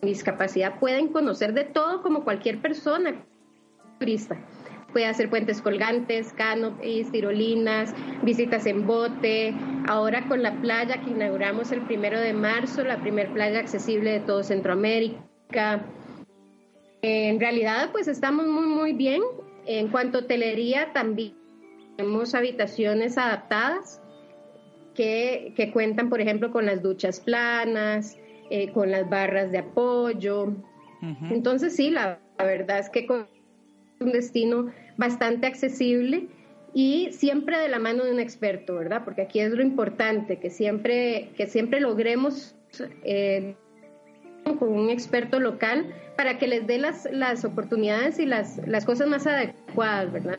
con 0.00 0.08
discapacidad 0.08 0.78
pueden 0.78 1.08
conocer 1.08 1.54
de 1.54 1.64
todo 1.64 2.02
como 2.02 2.24
cualquier 2.24 2.60
persona 2.60 3.14
turista. 3.98 4.36
Puede 4.92 5.06
hacer 5.06 5.28
puentes 5.28 5.60
colgantes, 5.60 6.32
canopies, 6.32 7.10
tirolinas, 7.12 7.94
visitas 8.22 8.64
en 8.64 8.86
bote. 8.86 9.54
Ahora 9.86 10.26
con 10.28 10.42
la 10.42 10.52
playa 10.60 11.02
que 11.02 11.10
inauguramos 11.10 11.72
el 11.72 11.82
primero 11.82 12.18
de 12.18 12.32
marzo, 12.32 12.84
la 12.84 12.98
primer 12.98 13.28
playa 13.32 13.58
accesible 13.58 14.12
de 14.12 14.20
todo 14.20 14.42
Centroamérica. 14.42 15.84
En 17.02 17.38
realidad, 17.38 17.90
pues 17.92 18.08
estamos 18.08 18.46
muy, 18.46 18.66
muy 18.66 18.92
bien. 18.94 19.22
En 19.66 19.88
cuanto 19.88 20.18
a 20.18 20.20
hotelería, 20.22 20.92
también 20.94 21.34
tenemos 21.96 22.34
habitaciones 22.34 23.18
adaptadas 23.18 24.00
que, 24.98 25.70
cuentan, 25.72 26.08
por 26.08 26.20
ejemplo, 26.20 26.50
con 26.50 26.66
las 26.66 26.82
duchas 26.82 27.20
planas, 27.20 28.18
eh, 28.50 28.72
con 28.72 28.90
las 28.90 29.08
barras 29.08 29.52
de 29.52 29.58
apoyo. 29.58 30.54
Entonces, 31.30 31.76
sí, 31.76 31.90
la, 31.90 32.18
verdad 32.36 32.80
es 32.80 32.90
que 32.90 33.00
es 33.00 33.08
un 34.00 34.12
destino 34.12 34.72
bastante 34.96 35.46
accesible 35.46 36.26
y 36.74 37.10
siempre 37.12 37.56
de 37.58 37.68
la 37.68 37.78
mano 37.78 38.04
de 38.04 38.10
un 38.10 38.18
experto, 38.18 38.74
¿verdad? 38.74 39.02
Porque 39.04 39.22
aquí 39.22 39.38
es 39.38 39.52
lo 39.52 39.62
importante, 39.62 40.40
que 40.40 40.50
siempre, 40.50 41.30
que 41.36 41.46
siempre 41.46 41.78
logremos 41.80 42.56
eh, 43.04 43.54
con 44.58 44.72
un 44.72 44.90
experto 44.90 45.38
local 45.38 45.94
para 46.16 46.38
que 46.38 46.48
les 46.48 46.66
dé 46.66 46.78
las, 46.78 47.08
las 47.12 47.44
oportunidades 47.44 48.18
y 48.18 48.26
las, 48.26 48.60
las 48.66 48.84
cosas 48.84 49.06
más 49.06 49.28
adecuadas, 49.28 50.12
¿verdad? 50.12 50.38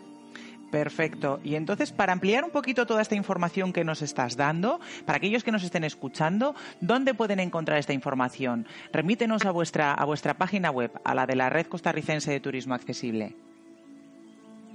Perfecto. 0.71 1.39
Y 1.43 1.55
entonces, 1.55 1.91
para 1.91 2.13
ampliar 2.13 2.43
un 2.43 2.51
poquito 2.51 2.85
toda 2.85 3.01
esta 3.01 3.15
información 3.15 3.73
que 3.73 3.83
nos 3.83 4.03
estás 4.03 4.37
dando, 4.37 4.79
para 5.05 5.17
aquellos 5.17 5.43
que 5.43 5.51
nos 5.51 5.63
estén 5.63 5.83
escuchando, 5.83 6.53
¿dónde 6.79 7.15
pueden 7.15 7.39
encontrar 7.39 7.79
esta 7.79 7.93
información? 7.93 8.67
Remítenos 8.93 9.45
a 9.45 9.51
vuestra, 9.51 9.93
a 9.93 10.05
vuestra 10.05 10.35
página 10.35 10.69
web, 10.69 10.91
a 11.03 11.15
la 11.15 11.25
de 11.25 11.35
la 11.35 11.49
Red 11.49 11.65
Costarricense 11.67 12.31
de 12.31 12.39
Turismo 12.39 12.75
Accesible. 12.75 13.35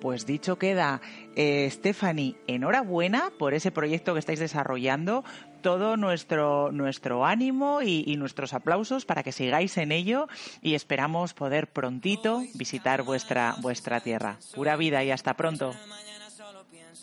Pues 0.00 0.24
dicho 0.26 0.58
queda, 0.58 1.00
eh, 1.36 1.68
Stephanie, 1.70 2.34
enhorabuena 2.48 3.30
por 3.38 3.54
ese 3.54 3.70
proyecto 3.70 4.14
que 4.14 4.18
estáis 4.18 4.40
desarrollando, 4.40 5.22
todo 5.62 5.96
nuestro, 5.96 6.70
nuestro 6.72 7.24
ánimo 7.24 7.80
y, 7.82 8.16
nuestros 8.16 8.52
aplausos 8.52 9.04
para 9.04 9.22
que 9.22 9.32
sigáis 9.32 9.76
en 9.78 9.90
ello 9.90 10.28
y 10.60 10.74
esperamos 10.74 11.32
poder 11.32 11.68
prontito 11.68 12.42
visitar 12.54 13.02
vuestra, 13.02 13.56
vuestra 13.60 14.00
tierra. 14.00 14.38
Pura 14.54 14.76
vida 14.76 15.02
y 15.02 15.10
hasta 15.10 15.34
pronto. 15.34 15.74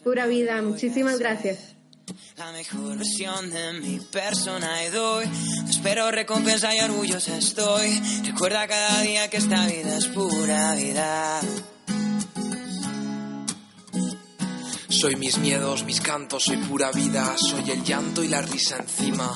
Pura 0.03 0.27
vida. 0.27 0.61
Muchísimas 0.61 1.19
gracias. 1.19 1.75
La 2.37 2.51
mejor 2.51 2.97
versión 2.97 3.49
de 3.51 3.73
mi 3.73 3.99
persona 3.99 4.83
y 4.85 4.89
doy. 4.89 5.25
Espero 5.67 6.09
recompensa 6.11 6.75
y 6.75 6.79
orgullosa 6.79 7.37
estoy. 7.37 8.01
Recuerda 8.25 8.67
cada 8.67 9.01
día 9.01 9.29
que 9.29 9.37
esta 9.37 9.67
vida 9.67 9.97
es 9.97 10.07
pura 10.07 10.75
vida. 10.75 11.41
Soy 14.99 15.15
mis 15.15 15.37
miedos, 15.37 15.85
mis 15.85 16.01
cantos, 16.01 16.43
soy 16.43 16.57
pura 16.57 16.91
vida, 16.91 17.33
soy 17.37 17.71
el 17.71 17.85
llanto 17.85 18.21
y 18.21 18.27
la 18.27 18.41
risa 18.41 18.75
encima. 18.75 19.31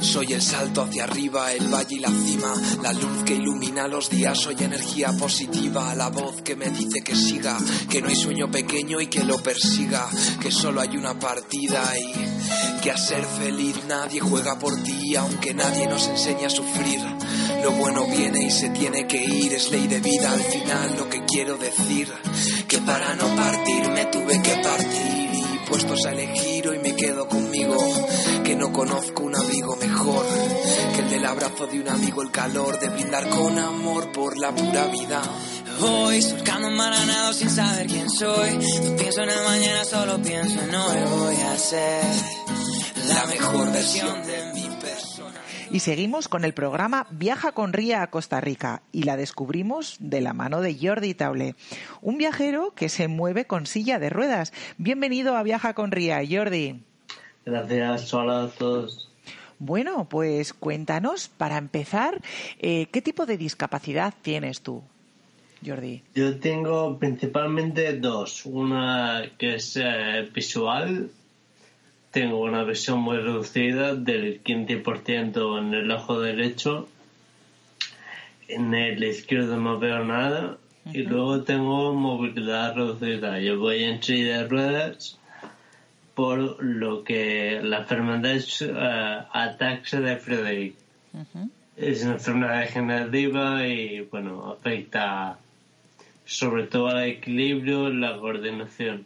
Soy 0.00 0.32
el 0.32 0.42
salto 0.42 0.82
hacia 0.82 1.04
arriba, 1.04 1.52
el 1.52 1.72
valle 1.72 1.94
y 1.94 2.00
la 2.00 2.08
cima, 2.08 2.52
la 2.82 2.92
luz 2.92 3.22
que 3.24 3.34
ilumina 3.34 3.86
los 3.86 4.10
días, 4.10 4.36
soy 4.36 4.56
energía 4.58 5.12
positiva, 5.16 5.94
la 5.94 6.08
voz 6.08 6.42
que 6.42 6.56
me 6.56 6.70
dice 6.70 7.02
que 7.04 7.14
siga, 7.14 7.56
que 7.88 8.02
no 8.02 8.08
hay 8.08 8.16
sueño 8.16 8.50
pequeño 8.50 9.00
y 9.00 9.06
que 9.06 9.22
lo 9.22 9.40
persiga, 9.40 10.08
que 10.40 10.50
solo 10.50 10.80
hay 10.80 10.96
una 10.96 11.16
partida 11.16 11.84
y 11.96 12.80
que 12.82 12.90
a 12.90 12.98
ser 12.98 13.24
feliz 13.24 13.76
nadie 13.86 14.18
juega 14.18 14.58
por 14.58 14.74
ti, 14.82 15.14
aunque 15.14 15.54
nadie 15.54 15.86
nos 15.86 16.08
enseña 16.08 16.48
a 16.48 16.50
sufrir. 16.50 17.00
Lo 17.66 17.72
bueno 17.72 18.06
viene 18.06 18.44
y 18.44 18.50
se 18.52 18.68
tiene 18.68 19.08
que 19.08 19.16
ir, 19.16 19.52
es 19.52 19.72
ley 19.72 19.88
de 19.88 19.98
vida 19.98 20.30
al 20.30 20.40
final 20.40 20.96
lo 20.96 21.10
que 21.10 21.24
quiero 21.24 21.58
decir, 21.58 22.08
que 22.68 22.78
para 22.78 23.16
no 23.16 23.26
partir 23.34 23.88
me 23.88 24.04
tuve 24.04 24.40
que 24.40 24.54
partir 24.62 25.34
y 25.34 25.68
puestos 25.68 26.06
a 26.06 26.12
elegir 26.12 26.68
hoy 26.68 26.78
me 26.78 26.94
quedo 26.94 27.26
conmigo, 27.26 27.76
que 28.44 28.54
no 28.54 28.72
conozco 28.72 29.24
un 29.24 29.34
abrigo 29.34 29.74
mejor 29.74 30.24
que 30.94 31.00
el 31.00 31.10
del 31.10 31.26
abrazo 31.26 31.66
de 31.66 31.80
un 31.80 31.88
amigo, 31.88 32.22
el 32.22 32.30
calor 32.30 32.78
de 32.78 32.88
brindar 32.88 33.28
con 33.30 33.58
amor 33.58 34.12
por 34.12 34.38
la 34.38 34.54
pura 34.54 34.86
vida. 34.86 35.22
Voy 35.80 36.22
surcando 36.22 36.70
maranado 36.70 37.32
sin 37.32 37.50
saber 37.50 37.88
quién 37.88 38.08
soy. 38.08 38.58
No 38.58 38.96
pienso 38.96 39.22
en 39.22 39.30
el 39.30 39.44
mañana, 39.44 39.84
solo 39.84 40.22
pienso 40.22 40.60
en 40.60 40.72
hoy. 40.72 40.98
Voy 41.18 41.34
a 41.34 41.58
ser 41.58 42.04
la 43.08 43.26
mejor 43.26 43.72
versión 43.72 44.22
de 44.22 44.36
persona. 44.36 44.65
Y 45.76 45.80
seguimos 45.80 46.28
con 46.28 46.46
el 46.46 46.54
programa 46.54 47.06
Viaja 47.10 47.52
con 47.52 47.74
Ría 47.74 48.00
a 48.00 48.06
Costa 48.06 48.40
Rica 48.40 48.80
y 48.92 49.02
la 49.02 49.18
descubrimos 49.18 49.98
de 50.00 50.22
la 50.22 50.32
mano 50.32 50.62
de 50.62 50.74
Jordi 50.74 51.12
Taule, 51.12 51.54
un 52.00 52.16
viajero 52.16 52.72
que 52.74 52.88
se 52.88 53.08
mueve 53.08 53.44
con 53.44 53.66
silla 53.66 53.98
de 53.98 54.08
ruedas. 54.08 54.54
Bienvenido 54.78 55.36
a 55.36 55.42
Viaja 55.42 55.74
con 55.74 55.92
Ría, 55.92 56.22
Jordi. 56.26 56.82
Gracias, 57.44 58.14
hola 58.14 58.44
a 58.44 58.48
todos. 58.48 59.10
Bueno, 59.58 60.08
pues 60.08 60.54
cuéntanos, 60.54 61.28
para 61.28 61.58
empezar, 61.58 62.22
eh, 62.58 62.86
¿qué 62.90 63.02
tipo 63.02 63.26
de 63.26 63.36
discapacidad 63.36 64.14
tienes 64.22 64.62
tú, 64.62 64.82
Jordi? 65.62 66.02
Yo 66.14 66.38
tengo 66.38 66.98
principalmente 66.98 67.98
dos. 67.98 68.46
Una 68.46 69.24
que 69.36 69.56
es 69.56 69.76
eh, 69.76 70.26
visual. 70.34 71.10
Tengo 72.16 72.40
una 72.40 72.64
visión 72.64 73.00
muy 73.00 73.18
reducida 73.18 73.94
del 73.94 74.42
15% 74.42 75.58
en 75.58 75.74
el 75.74 75.90
ojo 75.90 76.18
derecho. 76.18 76.88
En 78.48 78.72
el 78.72 79.04
izquierdo 79.04 79.58
no 79.58 79.78
veo 79.78 80.02
nada. 80.02 80.56
Y 80.94 81.02
luego 81.02 81.42
tengo 81.42 81.92
movilidad 81.92 82.74
reducida. 82.74 83.38
Yo 83.40 83.58
voy 83.58 83.84
en 83.84 84.02
silla 84.02 84.38
de 84.38 84.48
ruedas 84.48 85.18
por 86.14 86.64
lo 86.64 87.04
que 87.04 87.60
la 87.62 87.80
enfermedad 87.80 88.32
es 88.32 88.62
ataxia 88.62 90.00
de 90.00 90.16
Friedreich. 90.16 90.74
Es 91.76 92.02
una 92.02 92.14
enfermedad 92.14 92.60
degenerativa 92.60 93.66
y, 93.66 94.00
bueno, 94.10 94.52
afecta 94.52 95.38
sobre 96.24 96.62
todo 96.62 96.88
al 96.88 97.04
equilibrio 97.04 97.90
y 97.90 97.96
la 97.98 98.16
coordinación. 98.16 99.04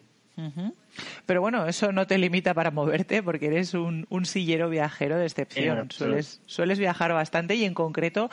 Pero 1.27 1.41
bueno, 1.41 1.67
eso 1.67 1.93
no 1.93 2.07
te 2.07 2.19
limita 2.19 2.55
para 2.55 2.71
moverte 2.71 3.23
porque 3.23 3.47
eres 3.47 3.75
un, 3.75 4.07
un 4.11 4.27
sillero 4.27 4.69
viajero 4.69 5.17
de 5.17 5.27
excepción. 5.27 5.91
Sueles, 5.91 6.41
sueles 6.47 6.79
viajar 6.79 7.13
bastante 7.13 7.55
y 7.55 7.65
en 7.65 7.75
concreto 7.75 8.31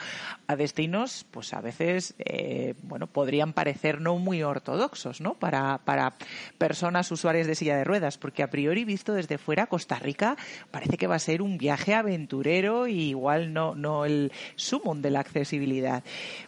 a 0.47 0.55
destinos, 0.55 1.25
pues 1.31 1.53
a 1.53 1.61
veces, 1.61 2.15
eh, 2.19 2.73
bueno, 2.83 3.07
podrían 3.07 3.53
parecer 3.53 4.01
no 4.01 4.17
muy 4.17 4.43
ortodoxos, 4.43 5.21
¿no? 5.21 5.35
Para, 5.35 5.79
para 5.79 6.13
personas 6.57 7.11
usuarias 7.11 7.47
de 7.47 7.55
silla 7.55 7.77
de 7.77 7.83
ruedas, 7.83 8.17
porque 8.17 8.43
a 8.43 8.49
priori 8.49 8.85
visto 8.85 9.13
desde 9.13 9.37
fuera 9.37 9.67
Costa 9.67 9.99
Rica 9.99 10.37
parece 10.71 10.97
que 10.97 11.07
va 11.07 11.15
a 11.15 11.19
ser 11.19 11.41
un 11.41 11.57
viaje 11.57 11.93
aventurero 11.93 12.87
y 12.87 13.09
igual 13.09 13.53
no, 13.53 13.75
no 13.75 14.05
el 14.05 14.31
sumum 14.55 15.01
de 15.01 15.11
la 15.11 15.19
accesibilidad. 15.19 16.03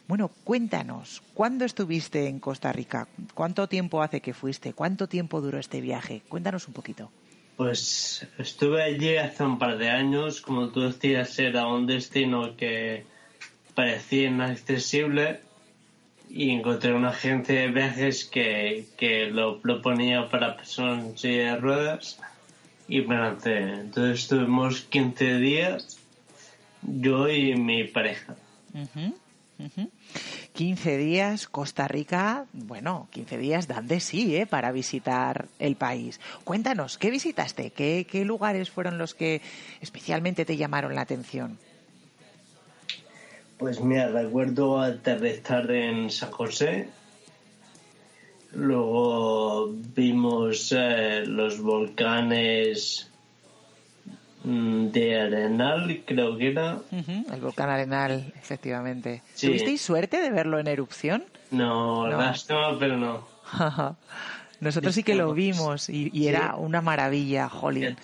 Bueno, 0.08 0.32
cuéntanos, 0.44 1.22
¿cuándo 1.40 1.64
estuviste 1.64 2.28
en 2.28 2.42
Costa 2.42 2.74
Rica? 2.74 3.08
¿Cuánto 3.34 3.70
tiempo 3.70 4.02
hace 4.02 4.20
que 4.20 4.34
fuiste? 4.34 4.74
¿Cuánto 4.74 5.08
tiempo 5.08 5.40
duró 5.40 5.58
este 5.58 5.80
viaje? 5.80 6.22
Cuéntanos 6.28 6.68
un 6.68 6.74
poquito. 6.74 7.10
Pues 7.56 8.28
estuve 8.38 8.84
allí 8.84 9.16
hace 9.16 9.46
un 9.46 9.58
par 9.58 9.78
de 9.78 9.90
años, 9.90 10.42
como 10.42 10.68
tú 10.68 10.82
decías, 10.82 11.40
era 11.40 11.66
un 11.66 11.88
destino 11.88 12.58
que 12.58 13.06
parecía 13.74 14.28
inaccesible 14.28 15.40
y 16.30 16.50
encontré 16.50 16.94
una 16.94 17.12
agencia 17.12 17.62
de 17.62 17.68
viajes 17.70 18.26
que, 18.26 18.88
que 18.98 19.28
lo 19.28 19.62
proponía 19.62 20.28
para 20.28 20.58
personas 20.58 21.06
en 21.06 21.18
silla 21.18 21.54
de 21.54 21.56
ruedas 21.56 22.20
y 22.90 23.00
me 23.00 23.16
lancé. 23.16 23.60
Entonces 23.60 24.24
estuvimos 24.24 24.82
15 24.82 25.38
días, 25.38 26.00
yo 26.82 27.30
y 27.30 27.56
mi 27.56 27.86
pareja. 27.86 28.36
15 30.60 30.98
días, 30.98 31.48
Costa 31.48 31.88
Rica, 31.88 32.46
bueno, 32.52 33.08
15 33.12 33.38
días 33.38 33.70
dan 33.70 33.88
de 33.88 34.02
sí, 34.02 34.36
¿eh? 34.36 34.46
Para 34.46 34.74
visitar 34.74 35.46
el 35.58 35.78
país. 35.78 36.20
Cuéntanos, 36.44 36.98
¿qué 36.98 37.10
visitaste? 37.12 37.70
¿Qué, 37.70 38.06
qué 38.12 38.26
lugares 38.26 38.70
fueron 38.70 38.98
los 38.98 39.16
que 39.16 39.42
especialmente 39.80 40.44
te 40.44 40.58
llamaron 40.58 40.96
la 40.96 41.00
atención? 41.00 41.58
Pues 43.58 43.80
mira, 43.80 44.10
recuerdo 44.10 44.82
aterrizar 44.82 45.72
en 45.72 46.10
San 46.10 46.32
José. 46.32 46.90
Luego 48.52 49.70
vimos 49.96 50.76
eh, 50.78 51.24
los 51.26 51.62
volcanes 51.62 53.10
de 54.44 55.20
Arenal, 55.22 56.04
creo 56.06 56.38
que 56.38 56.52
era. 56.52 56.76
Ujú, 56.92 57.26
El 57.34 57.42
volcán 57.42 57.70
Arenal, 57.70 58.34
efectivamente. 58.40 59.22
Sí. 59.34 59.48
¿Tuvisteis 59.48 59.82
suerte 59.82 60.22
de 60.22 60.30
verlo 60.32 60.60
en 60.60 60.68
erupción? 60.68 61.26
No, 61.52 62.08
No. 62.08 62.18
lástima, 62.18 62.78
pero 62.80 62.98
no. 62.98 63.28
Nosotros 64.60 64.94
sí 64.94 65.04
que 65.04 65.16
lo 65.16 65.34
vimos 65.34 65.90
y, 65.90 66.10
y 66.14 66.28
era 66.28 66.56
una 66.56 66.82
maravilla, 66.82 67.48
Jolín. 67.50 67.96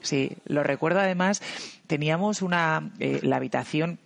Sí, 0.00 0.32
lo 0.44 0.62
recuerdo 0.62 1.00
además, 1.00 1.42
teníamos 1.86 2.42
una, 2.42 2.90
eh, 2.98 3.20
la 3.22 3.36
habitación 3.36 3.98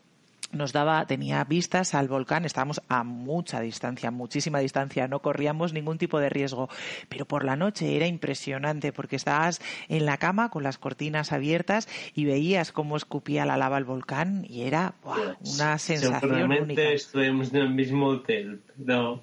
nos 0.52 0.72
daba, 0.72 1.06
tenía 1.06 1.44
vistas 1.44 1.94
al 1.94 2.08
volcán, 2.08 2.44
estábamos 2.44 2.82
a 2.88 3.04
mucha 3.04 3.60
distancia, 3.60 4.10
muchísima 4.10 4.58
distancia, 4.58 5.06
no 5.08 5.20
corríamos 5.20 5.72
ningún 5.72 5.96
tipo 5.98 6.18
de 6.18 6.28
riesgo, 6.28 6.68
pero 7.08 7.24
por 7.24 7.44
la 7.44 7.56
noche 7.56 7.96
era 7.96 8.06
impresionante 8.06 8.92
porque 8.92 9.16
estabas 9.16 9.60
en 9.88 10.06
la 10.06 10.16
cama 10.18 10.50
con 10.50 10.62
las 10.62 10.78
cortinas 10.78 11.32
abiertas 11.32 11.88
y 12.14 12.24
veías 12.24 12.72
cómo 12.72 12.96
escupía 12.96 13.44
la 13.44 13.56
lava 13.56 13.78
el 13.78 13.84
volcán 13.84 14.44
y 14.48 14.62
era 14.62 14.94
¡buah! 15.04 15.36
una 15.40 15.78
sensación 15.78 16.20
Seguramente 16.20 16.62
única. 16.62 16.82
estuvimos 16.90 17.50
en 17.54 17.56
el 17.60 17.70
mismo 17.70 18.06
hotel, 18.08 18.60
pero 18.84 19.22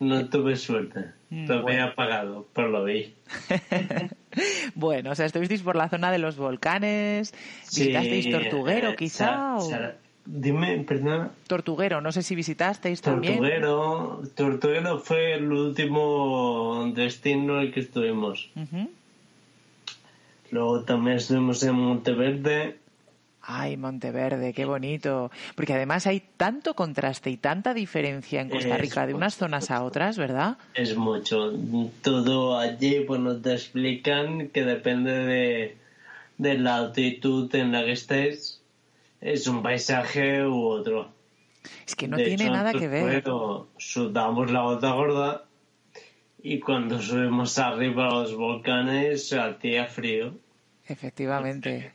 no 0.00 0.28
tuve 0.28 0.56
suerte. 0.56 1.12
Mm, 1.30 1.46
Lo 1.46 1.54
había 1.54 1.62
bueno. 1.62 1.84
apagado, 1.84 2.48
pero 2.52 2.68
lo 2.68 2.84
vi. 2.84 3.14
Bueno, 4.74 5.10
o 5.10 5.14
sea, 5.14 5.26
estuvisteis 5.26 5.62
por 5.62 5.74
la 5.76 5.88
zona 5.88 6.12
de 6.12 6.18
los 6.18 6.36
volcanes, 6.36 7.34
Sí, 7.64 7.80
visitasteis 7.80 8.30
Tortuguero 8.30 8.90
eh, 8.90 8.96
quizá, 8.96 9.24
Sa- 9.26 9.56
o 9.56 9.60
Sa- 9.70 9.94
Dime, 10.30 10.84
perdona. 10.86 11.30
Tortuguero, 11.46 12.02
no 12.02 12.12
sé 12.12 12.22
si 12.22 12.34
visitasteis 12.34 13.00
también. 13.00 13.38
Tortuguero, 13.38 14.22
Tortuguero 14.34 14.98
fue 14.98 15.32
el 15.32 15.50
último 15.50 16.92
destino 16.94 17.58
en 17.58 17.68
el 17.68 17.72
que 17.72 17.80
estuvimos. 17.80 18.50
Luego 20.50 20.82
también 20.82 21.16
estuvimos 21.16 21.62
en 21.62 21.74
Monteverde. 21.76 22.76
Ay, 23.40 23.78
Monteverde, 23.78 24.52
qué 24.52 24.66
bonito. 24.66 25.30
Porque 25.54 25.72
además 25.72 26.06
hay 26.06 26.22
tanto 26.36 26.74
contraste 26.74 27.30
y 27.30 27.38
tanta 27.38 27.72
diferencia 27.72 28.42
en 28.42 28.50
Costa 28.50 28.74
Es 28.74 28.80
Rica 28.82 29.06
de 29.06 29.14
unas 29.14 29.34
zonas 29.34 29.70
a 29.70 29.82
otras, 29.82 30.18
¿verdad? 30.18 30.58
Es 30.74 30.94
mucho. 30.94 31.54
Todo 32.02 32.58
allí, 32.58 32.98
bueno, 32.98 33.34
te 33.40 33.54
explican 33.54 34.48
que 34.48 34.66
depende 34.66 35.12
de, 35.12 35.76
de 36.36 36.58
la 36.58 36.76
altitud 36.76 37.54
en 37.54 37.72
la 37.72 37.82
que 37.86 37.92
estés. 37.92 38.57
Es 39.20 39.46
un 39.46 39.62
paisaje 39.62 40.46
u 40.46 40.64
otro. 40.66 41.10
Es 41.86 41.96
que 41.96 42.08
no 42.08 42.16
De 42.16 42.24
tiene 42.24 42.44
hecho, 42.44 42.52
nada 42.52 42.72
que 42.72 42.88
ver. 42.88 43.22
Tortuguero 43.22 43.68
Sudamos 43.76 44.50
la 44.50 44.62
gota 44.62 44.92
gorda 44.92 45.44
y 46.42 46.60
cuando 46.60 47.00
subimos 47.00 47.58
arriba 47.58 48.06
a 48.06 48.14
los 48.14 48.34
volcanes 48.34 49.32
hacía 49.32 49.86
frío. 49.86 50.34
Efectivamente. 50.86 51.92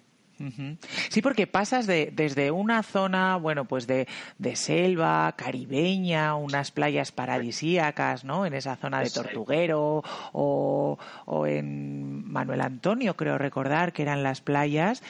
Sí, 1.10 1.22
porque 1.22 1.48
pasas 1.48 1.88
de, 1.88 2.12
desde 2.12 2.52
una 2.52 2.84
zona, 2.84 3.38
bueno, 3.38 3.66
pues 3.66 3.88
de, 3.88 4.08
de, 4.40 4.56
selva 4.56 5.34
caribeña, 5.38 6.36
unas 6.36 6.72
playas 6.72 7.12
paradisíacas, 7.12 8.26
¿no? 8.26 8.46
En 8.46 8.54
esa 8.54 8.76
zona 8.76 9.00
de 9.02 9.10
Tortuguero 9.10 10.04
o, 10.34 10.98
o 11.26 11.48
en 11.48 12.30
Manuel 12.30 12.62
Antonio, 12.62 13.16
creo 13.16 13.38
recordar 13.38 13.94
que 13.94 14.02
eran 14.02 14.24
las 14.24 14.42
playas. 14.42 15.02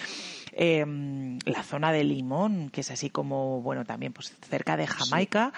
Em, 0.55 1.39
la 1.45 1.63
zona 1.63 1.91
de 1.91 2.03
Limón, 2.03 2.69
que 2.69 2.81
es 2.81 2.91
así 2.91 3.09
como, 3.09 3.61
bueno, 3.61 3.85
también 3.85 4.13
pues 4.13 4.33
cerca 4.49 4.77
de 4.77 4.85
Jamaica. 4.85 5.51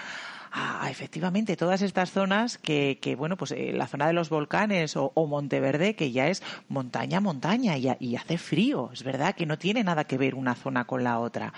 Ah, 0.52 0.88
efectivamente, 0.90 1.54
todas 1.56 1.82
estas 1.82 2.12
zonas 2.12 2.56
que, 2.56 2.98
que 3.02 3.14
bueno, 3.14 3.36
pues 3.36 3.52
eh, 3.52 3.72
la 3.74 3.86
zona 3.86 4.06
de 4.06 4.14
los 4.14 4.30
volcanes 4.30 4.94
o, 4.96 5.12
Monteverde, 5.26 5.94
que 5.96 6.12
ya 6.12 6.28
es 6.28 6.42
montaña, 6.68 7.20
montaña 7.20 7.76
y, 7.76 7.88
y, 8.00 8.16
hace 8.16 8.38
frío. 8.38 8.90
Es 8.92 9.02
verdad 9.02 9.34
que 9.34 9.44
no 9.44 9.58
tiene 9.58 9.84
nada 9.84 10.04
que 10.04 10.16
ver 10.16 10.34
una 10.34 10.54
zona 10.54 10.86
con 10.86 11.04
la 11.04 11.18
otra. 11.18 11.52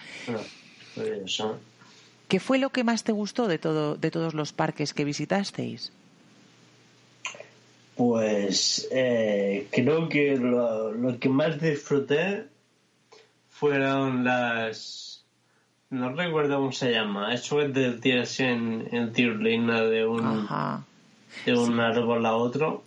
¿Qué 2.26 2.40
fue 2.40 2.58
lo 2.58 2.70
que 2.70 2.82
más 2.82 3.04
te 3.04 3.12
gustó 3.12 3.46
de, 3.46 3.58
todo, 3.58 3.96
de 3.96 4.10
todos 4.10 4.34
los 4.34 4.52
parques 4.52 4.92
que 4.92 5.04
visitasteis? 5.04 5.92
Pues 7.94 8.88
eh, 8.90 9.68
creo 9.70 10.08
que 10.08 10.36
lo, 10.36 10.92
lo 10.92 11.18
que 11.20 11.28
más 11.28 11.60
disfruté 11.60 12.46
fueron 13.58 14.24
las 14.24 15.24
no 15.90 16.12
recuerdo 16.12 16.56
cómo 16.56 16.72
se 16.72 16.92
llama. 16.92 17.32
Eso 17.32 17.62
es 17.62 17.72
de 17.72 17.92
tirarse 17.92 18.46
en, 18.46 18.88
en 18.92 19.12
tirolina 19.12 19.82
de 19.82 20.06
un, 20.06 20.46
de 21.46 21.56
un 21.56 21.80
árbol 21.80 22.26
a 22.26 22.36
otro. 22.36 22.84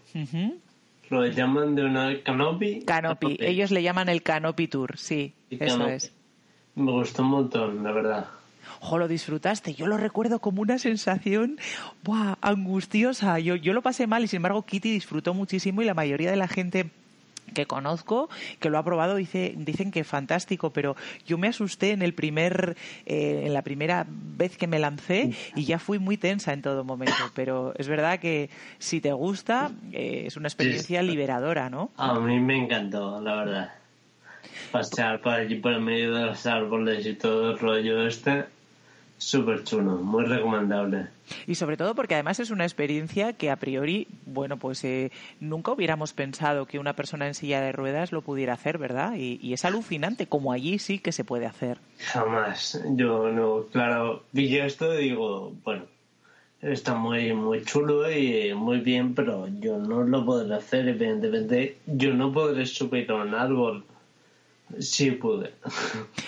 Lo 1.10 1.26
llaman 1.28 1.76
de 1.76 1.84
una 1.84 2.22
canopy. 2.24 2.84
Canopy. 2.86 3.38
Ellos 3.40 3.72
le 3.72 3.84
llaman 3.84 4.08
el 4.08 4.22
canopy 4.22 4.68
tour, 4.68 4.98
sí. 4.98 5.34
eso 5.50 5.88
es. 5.88 6.14
Me 6.76 6.92
gustó 6.92 7.24
un 7.24 7.30
montón, 7.30 7.84
la 7.84 7.92
verdad. 7.92 8.28
Ojo, 8.80 8.98
lo 8.98 9.08
disfrutaste. 9.08 9.74
Yo 9.74 9.88
lo 9.88 9.98
recuerdo 9.98 10.40
como 10.40 10.62
una 10.62 10.78
sensación 10.78 11.58
buah, 12.04 12.36
angustiosa. 12.42 13.40
Yo, 13.40 13.56
yo 13.56 13.74
lo 13.74 13.82
pasé 13.82 14.08
mal 14.08 14.24
y 14.24 14.28
sin 14.28 14.38
embargo 14.38 14.64
Kitty 14.64 14.92
disfrutó 14.92 15.34
muchísimo 15.34 15.82
y 15.82 15.86
la 15.86 15.94
mayoría 15.94 16.32
de 16.32 16.38
la 16.38 16.48
gente 16.48 16.90
que 17.54 17.66
conozco, 17.66 18.30
que 18.60 18.70
lo 18.70 18.78
ha 18.78 18.84
probado, 18.84 19.16
dice, 19.16 19.54
dicen 19.58 19.92
que 19.92 20.02
es 20.02 20.08
fantástico, 20.08 20.72
pero 20.72 20.96
yo 21.26 21.38
me 21.38 21.48
asusté 21.48 21.92
en 21.92 22.02
el 22.02 22.14
primer, 22.14 22.76
eh, 23.06 23.44
en 23.46 23.54
la 23.54 23.62
primera 23.62 24.06
vez 24.08 24.58
que 24.58 24.68
me 24.68 24.80
lancé 24.80 25.34
y 25.56 25.66
ya 25.66 25.80
fui 25.80 26.00
muy 26.00 26.18
tensa 26.18 26.54
en 26.54 26.62
todo 26.62 26.84
momento. 26.84 27.32
Pero 27.36 27.74
es 27.78 27.88
verdad 27.88 28.20
que 28.20 28.50
si 28.80 29.02
te 29.02 29.14
gusta, 29.14 29.72
eh, 29.92 30.24
es 30.28 30.38
una 30.38 30.48
experiencia 30.48 31.02
liberadora, 31.02 31.70
¿no? 31.70 31.92
A 31.98 32.20
mí 32.20 32.40
me 32.40 32.58
encantó, 32.58 33.22
la 33.22 33.36
verdad. 33.36 33.74
Pasear 34.72 35.22
por 35.22 35.34
allí 35.34 35.56
por 35.56 35.74
el 35.74 35.82
medio 35.82 36.14
de 36.14 36.26
los 36.26 36.46
árboles 36.46 37.06
y 37.06 37.14
todo 37.14 37.52
el 37.52 37.60
rollo 37.60 38.06
este 38.08 38.46
Súper 39.22 39.64
chulo, 39.64 39.98
muy 39.98 40.26
recomendable. 40.26 41.06
Y 41.46 41.54
sobre 41.54 41.78
todo 41.78 41.94
porque 41.94 42.16
además 42.16 42.40
es 42.40 42.50
una 42.50 42.64
experiencia 42.64 43.34
que 43.34 43.52
a 43.52 43.56
priori, 43.56 44.08
bueno, 44.26 44.58
pues 44.58 44.84
eh, 44.84 45.12
nunca 45.40 45.72
hubiéramos 45.72 46.12
pensado 46.14 46.66
que 46.66 46.80
una 46.80 46.96
persona 46.96 47.28
en 47.28 47.36
silla 47.36 47.62
de 47.62 47.72
ruedas 47.72 48.12
lo 48.12 48.24
pudiera 48.24 48.54
hacer, 48.54 48.80
¿verdad? 48.80 49.14
Y, 49.16 49.54
es 49.54 49.64
alucinante, 49.64 50.26
como 50.26 50.52
allí 50.52 50.80
sí 50.80 50.98
que 50.98 51.12
se 51.12 51.24
puede 51.24 51.46
hacer. 51.46 51.78
Jamás. 52.00 52.82
Yo 52.96 53.30
no, 53.32 53.68
claro, 53.72 54.24
vi 54.32 54.58
esto 54.58 54.92
y 55.00 55.10
digo, 55.10 55.54
bueno, 55.64 55.84
está 56.60 56.96
muy, 56.96 57.32
muy 57.32 57.64
chulo 57.64 58.12
y 58.12 58.56
muy 58.56 58.80
bien, 58.80 59.14
pero 59.14 59.48
yo 59.60 59.78
no 59.78 60.02
lo 60.02 60.26
podré 60.26 60.56
hacer, 60.56 60.88
evidentemente. 60.88 61.78
Yo 61.86 62.16
no 62.16 62.34
podré 62.34 62.66
subir 62.66 63.12
a 63.12 63.16
un 63.18 63.36
árbol 63.36 63.86
Sí, 64.80 65.12
pude. 65.12 65.54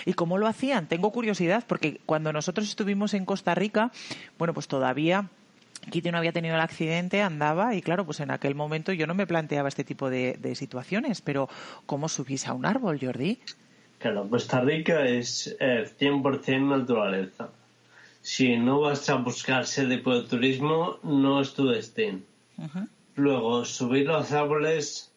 ¿Y 0.06 0.14
cómo 0.14 0.38
lo 0.38 0.46
hacían? 0.46 0.86
Tengo 0.86 1.10
curiosidad 1.10 1.64
porque 1.66 2.00
cuando 2.06 2.32
nosotros 2.32 2.68
estuvimos 2.68 3.14
en 3.14 3.24
Costa 3.24 3.54
Rica, 3.54 3.90
bueno, 4.38 4.54
pues 4.54 4.68
todavía 4.68 5.28
Kitty 5.90 6.10
no 6.10 6.18
había 6.18 6.32
tenido 6.32 6.54
el 6.54 6.60
accidente, 6.60 7.22
andaba 7.22 7.74
y 7.74 7.82
claro, 7.82 8.04
pues 8.04 8.20
en 8.20 8.30
aquel 8.30 8.54
momento 8.54 8.92
yo 8.92 9.06
no 9.06 9.14
me 9.14 9.26
planteaba 9.26 9.68
este 9.68 9.84
tipo 9.84 10.10
de, 10.10 10.54
situaciones, 10.54 11.20
pero 11.20 11.48
¿cómo 11.86 12.08
subís 12.08 12.46
a 12.46 12.54
un 12.54 12.66
árbol, 12.66 12.98
Jordi? 13.00 13.38
Claro, 13.98 14.28
Costa 14.28 14.60
Rica 14.60 15.06
es 15.06 15.56
100% 15.58 16.48
eh, 16.48 16.60
naturaleza. 16.60 17.48
Si 18.22 18.56
no 18.56 18.80
vas 18.80 19.08
a 19.10 19.16
buscar 19.16 19.62
ese 19.62 19.86
tipo 19.86 20.14
de 20.14 20.28
turismo, 20.28 20.98
no 21.02 21.40
es 21.40 21.54
tu 21.54 21.66
destino. 21.68 22.20
Luego, 23.16 23.64
subir 23.64 24.06
los 24.06 24.32
árboles 24.32 25.10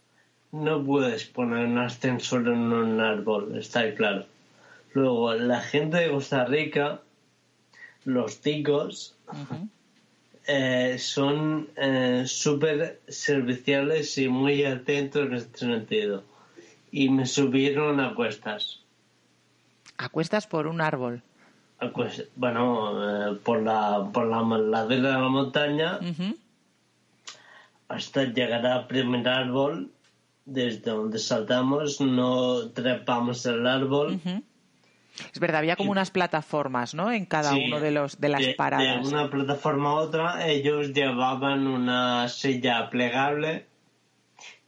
no 0.51 0.83
puedes 0.83 1.25
poner 1.25 1.65
un 1.65 1.77
ascensor 1.77 2.47
en 2.47 2.71
un 2.73 2.99
árbol, 2.99 3.57
está 3.57 3.93
claro. 3.93 4.25
Luego, 4.93 5.33
la 5.33 5.61
gente 5.61 5.97
de 5.97 6.09
Costa 6.09 6.45
Rica, 6.45 7.01
los 8.05 8.41
ticos, 8.41 9.15
eh, 10.47 10.97
son 10.97 11.69
eh, 11.75 12.23
súper 12.25 13.01
serviciales 13.07 14.17
y 14.17 14.29
muy 14.29 14.63
atentos 14.63 15.27
en 15.27 15.33
este 15.35 15.59
sentido. 15.59 16.23
Y 16.91 17.09
me 17.09 17.25
subieron 17.25 17.99
a 17.99 18.15
cuestas. 18.15 18.81
¿A 19.97 20.09
cuestas 20.09 20.47
por 20.47 20.67
un 20.67 20.81
árbol? 20.81 21.21
bueno, 22.35 23.33
eh, 23.33 23.39
por, 23.43 23.61
la, 23.61 24.09
por 24.11 24.25
la 24.25 24.41
ladera 24.57 25.09
de 25.09 25.21
la 25.21 25.29
montaña 25.29 25.99
hasta 27.87 28.23
llegar 28.23 28.65
al 28.65 28.87
primer 28.87 29.27
árbol 29.27 29.91
desde 30.47 30.91
donde 30.91 31.19
saltamos 31.19 32.01
no 32.01 32.69
trepamos 32.69 33.45
el 33.45 33.67
árbol. 33.67 34.19
Es 35.33 35.39
verdad, 35.39 35.59
había 35.59 35.75
como 35.75 35.91
unas 35.91 36.09
plataformas, 36.09 36.93
¿no? 36.93 37.11
En 37.11 37.25
cada 37.25 37.53
uno 37.53 37.79
de 37.79 37.91
los 37.91 38.19
de 38.19 38.29
las 38.29 38.47
paradas. 38.55 39.03
De 39.03 39.15
una 39.15 39.29
plataforma 39.29 39.89
a 39.89 39.93
otra, 39.95 40.47
ellos 40.47 40.93
llevaban 40.93 41.67
una 41.67 42.29
silla 42.29 42.89
plegable 42.89 43.65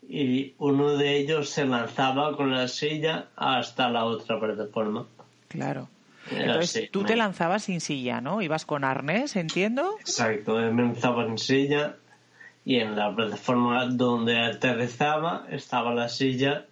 y 0.07 0.53
uno 0.57 0.97
de 0.97 1.17
ellos 1.17 1.49
se 1.49 1.65
lanzaba 1.65 2.35
con 2.35 2.51
la 2.51 2.67
silla 2.67 3.29
hasta 3.35 3.89
la 3.89 4.05
otra 4.05 4.39
plataforma. 4.39 5.07
Claro. 5.47 5.87
Entonces 6.31 6.91
tú 6.91 7.05
te 7.05 7.15
lanzabas 7.15 7.63
sin 7.63 7.79
silla, 7.79 8.19
¿no? 8.19 8.41
Ibas 8.41 8.65
con 8.65 8.83
arnés, 8.83 9.35
entiendo. 9.35 9.95
Exacto, 9.99 10.55
me 10.55 10.83
lanzaba 10.83 11.25
sin 11.25 11.37
silla 11.37 11.95
y 12.65 12.75
en 12.75 12.95
la 12.95 13.15
plataforma 13.15 13.85
donde 13.87 14.39
aterrizaba 14.39 15.45
estaba 15.49 15.93
la 15.93 16.09
silla 16.09 16.65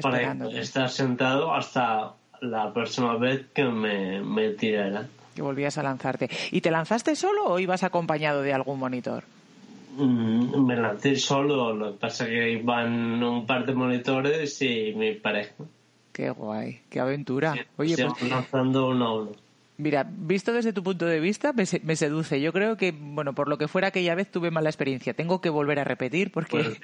para 0.00 0.32
estar 0.50 0.90
sentado 0.90 1.54
hasta 1.54 2.14
la 2.40 2.72
próxima 2.72 3.16
vez 3.16 3.46
que 3.52 3.64
me, 3.64 4.22
me 4.22 4.50
tirara. 4.50 5.06
Que 5.34 5.42
volvías 5.42 5.78
a 5.78 5.82
lanzarte. 5.82 6.30
¿Y 6.50 6.60
te 6.60 6.70
lanzaste 6.70 7.16
solo 7.16 7.46
o 7.46 7.58
ibas 7.58 7.82
acompañado 7.82 8.42
de 8.42 8.52
algún 8.52 8.78
monitor? 8.78 9.24
Mm, 9.96 10.64
me 10.64 10.76
lancé 10.76 11.16
solo, 11.16 11.74
lo 11.74 11.92
que 11.92 11.98
pasa 11.98 12.24
es 12.24 12.30
que 12.30 12.50
iban 12.52 13.22
un 13.22 13.46
par 13.46 13.66
de 13.66 13.74
monitores 13.74 14.62
y 14.62 14.92
mi 14.96 15.14
pareja. 15.14 15.54
Qué 16.12 16.30
guay, 16.30 16.80
qué 16.88 17.00
aventura. 17.00 17.54
Oye, 17.76 17.96
pues... 17.96 18.30
lanzando 18.30 18.88
uno 18.88 19.06
a 19.06 19.14
uno. 19.22 19.47
Mira, 19.80 20.04
visto 20.04 20.52
desde 20.52 20.72
tu 20.72 20.82
punto 20.82 21.06
de 21.06 21.20
vista, 21.20 21.52
me, 21.52 21.64
seduce. 21.64 22.40
Yo 22.40 22.52
creo 22.52 22.76
que, 22.76 22.90
bueno, 22.90 23.32
por 23.36 23.46
lo 23.46 23.58
que 23.58 23.68
fuera 23.68 23.88
aquella 23.88 24.16
vez 24.16 24.28
tuve 24.28 24.50
mala 24.50 24.68
experiencia. 24.68 25.14
Tengo 25.14 25.40
que 25.40 25.50
volver 25.50 25.78
a 25.78 25.84
repetir 25.84 26.32
porque, 26.32 26.80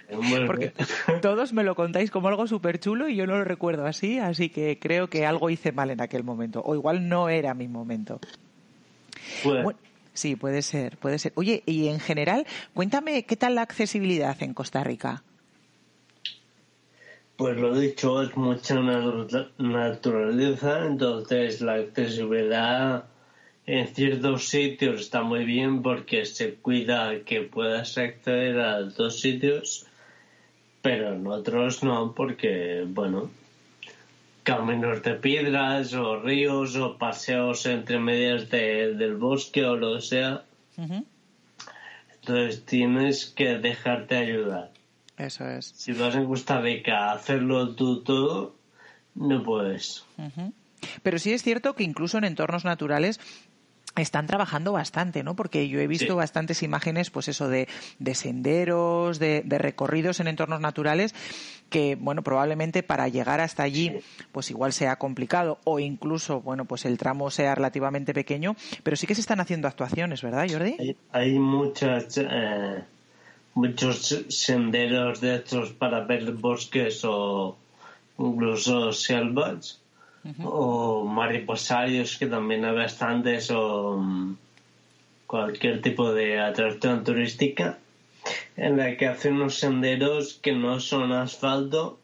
porque 0.47 0.73
todos 1.21 1.53
me 1.53 1.65
lo 1.65 1.75
contáis 1.75 2.13
como 2.13 2.29
algo 2.29 2.47
súper 2.47 2.79
chulo 2.79 3.09
y 3.09 3.17
yo 3.17 3.27
no 3.27 3.37
lo 3.37 3.43
recuerdo 3.43 3.85
así, 3.85 4.21
así 4.21 4.49
que 4.49 4.79
creo 4.79 5.11
que 5.11 5.27
algo 5.27 5.51
hice 5.51 5.73
mal 5.73 5.91
en 5.91 6.01
aquel 6.01 6.23
momento. 6.23 6.63
O 6.65 6.77
igual 6.77 7.09
no 7.09 7.29
era 7.29 7.53
mi 7.53 7.67
momento. 7.67 8.21
sí, 10.13 10.37
puede 10.37 10.63
ser, 10.63 10.97
puede 10.97 11.19
ser. 11.19 11.33
Oye, 11.35 11.65
y 11.67 11.89
en 11.89 11.99
general, 11.99 12.47
cuéntame 12.75 13.25
qué 13.25 13.35
tal 13.35 13.57
la 13.57 13.63
accesibilidad 13.63 14.41
en 14.41 14.55
Costa 14.55 14.85
Rica. 14.85 15.25
Pues 17.37 17.57
lo 17.57 17.77
dicho, 17.77 18.23
es 18.23 18.37
mucha 18.37 18.77
naturaleza, 19.59 20.87
entonces 20.87 21.61
la 21.61 21.75
accesibilidad 21.75 23.07
en 23.67 23.89
ciertos 23.89 24.49
sitios 24.49 25.01
está 25.01 25.23
muy 25.23 25.45
bien 25.45 25.83
porque 25.83 26.27
se 26.27 26.55
cuida 26.55 27.25
que 27.25 27.41
puedas 27.41 27.99
acceder 27.99 28.61
a 28.61 28.83
dos 28.83 29.21
sitios, 29.21 29.85
pero 30.81 31.13
en 31.15 31.27
otros 31.27 31.83
no, 31.83 32.15
porque, 32.15 32.85
bueno, 32.87 33.31
caminos 34.45 35.03
de 35.03 35.15
piedras 35.15 35.93
o 35.95 36.21
ríos 36.21 36.77
o 36.77 36.99
paseos 36.99 37.67
entre 37.67 37.99
medias 37.99 38.49
del 38.49 39.17
bosque 39.17 39.65
o 39.65 39.75
lo 39.75 39.97
que 39.97 40.03
sea. 40.03 40.45
Entonces 42.21 42.65
tienes 42.65 43.27
que 43.27 43.59
dejarte 43.59 44.17
ayudar. 44.17 44.71
Eso 45.17 45.49
es. 45.49 45.67
Si 45.77 45.93
vas 45.93 46.15
en 46.15 46.27
Costa 46.27 46.61
Rica 46.61 47.11
a 47.11 47.13
hacerlo 47.13 47.75
tú 47.75 48.03
todo, 48.03 48.57
no 49.15 49.43
puedes. 49.43 50.05
Pero 51.03 51.19
sí 51.19 51.33
es 51.33 51.43
cierto 51.43 51.75
que 51.75 51.85
incluso 51.85 52.19
en 52.19 52.25
entornos 52.25 52.65
naturales 52.65 53.21
están 53.97 54.27
trabajando 54.27 54.73
bastante, 54.73 55.23
¿no? 55.23 55.37
Porque 55.37 55.69
yo 55.69 55.81
he 55.81 55.87
visto 55.87 56.17
bastantes 56.17 56.63
imágenes, 56.63 57.11
pues 57.11 57.29
eso, 57.29 57.49
de, 57.49 57.69
de 57.99 58.15
senderos, 58.15 59.19
de, 59.19 59.45
recorridos 59.49 60.21
en 60.21 60.27
entornos 60.27 60.61
naturales 60.61 61.15
que, 61.71 61.97
bueno, 61.97 62.23
probablemente 62.23 62.83
para 62.83 63.09
llegar 63.09 63.41
hasta 63.41 63.63
allí, 63.63 64.01
pues 64.33 64.51
igual 64.51 64.73
sea 64.73 64.97
complicado 64.97 65.59
o 65.65 65.79
incluso, 65.79 66.41
bueno, 66.41 66.65
pues 66.65 66.85
el 66.85 66.99
tramo 66.99 67.31
sea 67.31 67.55
relativamente 67.55 68.13
pequeño, 68.13 68.57
pero 68.83 68.97
sí 68.97 69.07
que 69.07 69.15
se 69.15 69.21
están 69.21 69.41
haciendo 69.41 69.69
actuaciones, 69.69 70.23
¿verdad, 70.23 70.47
Jordi? 70.51 70.97
Hay, 71.13 71.39
muchas, 71.39 72.19
eh, 72.19 72.83
muchos 73.55 74.25
senderos 74.29 75.21
de 75.21 75.37
estos 75.37 75.71
para 75.73 76.01
ver 76.01 76.33
bosques 76.33 77.05
o 77.05 77.57
incluso 78.19 78.93
selvas 78.93 79.81
o 80.43 81.05
mariposarios 81.05 82.17
que 82.17 82.27
también 82.27 82.65
hay 82.65 82.75
bastantes 82.75 83.51
o 83.51 83.99
mm, 83.99 84.37
cualquier 85.27 85.83
tipo 85.83 86.13
de 86.13 86.41
atracción 86.41 87.05
turística 87.05 87.79
en 88.57 88.77
la 88.77 88.97
que 88.97 89.07
hacen 89.07 89.35
unos 89.35 89.57
senderos 89.59 90.35
que 90.43 90.53
no 90.53 90.81
son 90.81 91.13
asfalto 91.13 91.99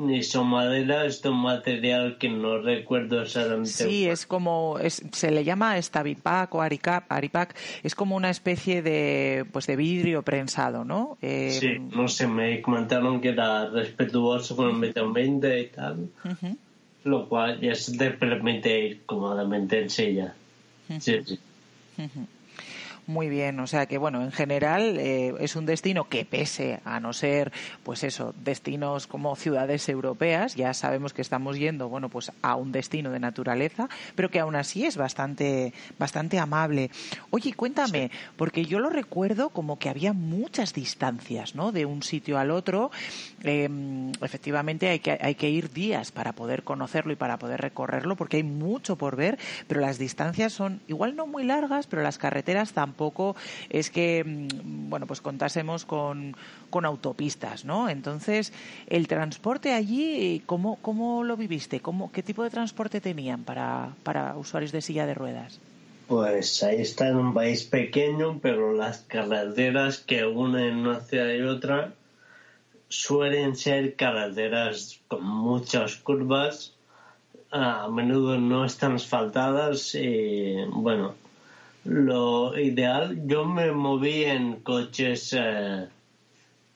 ni 0.00 0.22
son 0.22 0.48
madera, 0.48 1.04
es 1.04 1.24
un 1.24 1.42
material 1.42 2.18
que 2.18 2.28
no 2.28 2.58
recuerdo 2.58 3.22
exactamente. 3.22 3.70
Sí, 3.70 4.08
es 4.08 4.26
como, 4.26 4.78
se 4.88 5.30
le 5.30 5.44
llama 5.44 5.80
Stavipac 5.80 6.54
o 6.54 6.62
Aripac, 6.62 7.56
es 7.82 7.94
como 7.94 8.16
una 8.16 8.30
especie 8.30 8.82
de, 8.82 9.44
pues 9.52 9.66
de 9.66 9.76
vidrio 9.76 10.22
prensado, 10.22 10.84
¿no? 10.84 11.18
Eh, 11.22 11.56
sí, 11.60 11.78
no 11.78 12.08
sé, 12.08 12.26
me 12.26 12.60
comentaron 12.62 13.20
que 13.20 13.28
era 13.28 13.68
respetuoso 13.68 14.56
con 14.56 14.70
el 14.70 14.76
medio 14.76 15.04
ambiente 15.04 15.60
y 15.60 15.66
tal, 15.66 16.08
lo 17.04 17.28
cual 17.28 17.60
ya 17.60 17.74
se 17.74 17.96
te 17.96 18.10
permite 18.10 18.86
ir 18.86 19.02
cómodamente 19.06 19.80
en 19.80 19.90
silla. 19.90 20.34
Sí, 20.98 21.18
sí. 21.24 21.38
Muy 23.10 23.28
bien, 23.28 23.58
o 23.58 23.66
sea 23.66 23.86
que 23.86 23.98
bueno, 23.98 24.22
en 24.22 24.30
general 24.30 24.96
eh, 24.96 25.34
es 25.40 25.56
un 25.56 25.66
destino 25.66 26.08
que 26.08 26.24
pese 26.24 26.78
a 26.84 27.00
no 27.00 27.12
ser, 27.12 27.50
pues 27.82 28.04
eso, 28.04 28.32
destinos 28.44 29.08
como 29.08 29.34
ciudades 29.34 29.88
europeas, 29.88 30.54
ya 30.54 30.72
sabemos 30.74 31.12
que 31.12 31.20
estamos 31.20 31.58
yendo, 31.58 31.88
bueno, 31.88 32.08
pues 32.08 32.30
a 32.40 32.54
un 32.54 32.70
destino 32.70 33.10
de 33.10 33.18
naturaleza, 33.18 33.88
pero 34.14 34.30
que 34.30 34.38
aún 34.38 34.54
así 34.54 34.86
es 34.86 34.96
bastante, 34.96 35.72
bastante 35.98 36.38
amable. 36.38 36.92
Oye, 37.30 37.52
cuéntame, 37.52 38.12
porque 38.36 38.64
yo 38.64 38.78
lo 38.78 38.90
recuerdo 38.90 39.48
como 39.48 39.80
que 39.80 39.88
había 39.88 40.12
muchas 40.12 40.72
distancias, 40.72 41.56
¿no? 41.56 41.72
De 41.72 41.86
un 41.86 42.04
sitio 42.04 42.38
al 42.38 42.52
otro. 42.52 42.92
Em, 43.42 44.12
efectivamente 44.22 44.88
hay 44.88 45.00
que, 45.00 45.18
hay 45.20 45.34
que 45.34 45.50
ir 45.50 45.72
días 45.72 46.12
para 46.12 46.30
poder 46.30 46.62
conocerlo 46.62 47.12
y 47.12 47.16
para 47.16 47.40
poder 47.40 47.60
recorrerlo, 47.60 48.14
porque 48.14 48.36
hay 48.36 48.44
mucho 48.44 48.94
por 48.94 49.16
ver, 49.16 49.36
pero 49.66 49.80
las 49.80 49.98
distancias 49.98 50.52
son 50.52 50.80
igual 50.86 51.16
no 51.16 51.26
muy 51.26 51.42
largas, 51.42 51.88
pero 51.88 52.02
las 52.02 52.16
carreteras 52.16 52.72
tampoco 52.72 52.99
poco 53.00 53.34
es 53.70 53.88
que, 53.88 54.22
mm, 54.22 54.90
bueno, 54.90 55.06
pues 55.06 55.22
contásemos 55.22 55.86
con, 55.86 56.36
con 56.68 56.84
autopistas, 56.84 57.64
¿no? 57.64 57.88
Entonces, 57.88 58.52
el 58.88 59.08
transporte 59.08 59.72
allí, 59.72 60.42
¿cómo, 60.44 60.76
cómo 60.82 61.24
lo 61.24 61.34
viviste? 61.38 61.80
¿Cómo, 61.80 62.12
¿Qué 62.12 62.22
tipo 62.22 62.44
de 62.44 62.50
transporte 62.50 63.00
tenían 63.00 63.44
para, 63.44 63.94
para 64.02 64.36
usuarios 64.36 64.70
de 64.72 64.82
silla 64.82 65.06
de 65.06 65.14
ruedas? 65.14 65.58
Pues 66.08 66.62
ahí 66.62 66.82
está 66.82 67.08
en 67.08 67.16
un 67.16 67.32
país 67.32 67.64
pequeño, 67.64 68.38
pero 68.42 68.74
las 68.74 68.98
carreteras 69.14 69.98
que 69.98 70.26
unen 70.26 70.76
una 70.86 71.00
ciudad 71.00 71.32
y 71.32 71.40
otra 71.40 71.94
suelen 72.88 73.56
ser 73.56 73.94
carreteras 73.94 75.00
con 75.08 75.24
muchas 75.24 75.96
curvas, 75.96 76.74
a 77.50 77.88
menudo 77.88 78.38
no 78.38 78.64
están 78.64 78.94
asfaltadas 78.96 79.94
y 79.94 80.56
bueno, 80.68 81.14
lo 81.84 82.58
ideal, 82.58 83.26
yo 83.26 83.44
me 83.44 83.72
moví 83.72 84.24
en 84.24 84.60
coches 84.60 85.34
eh, 85.38 85.86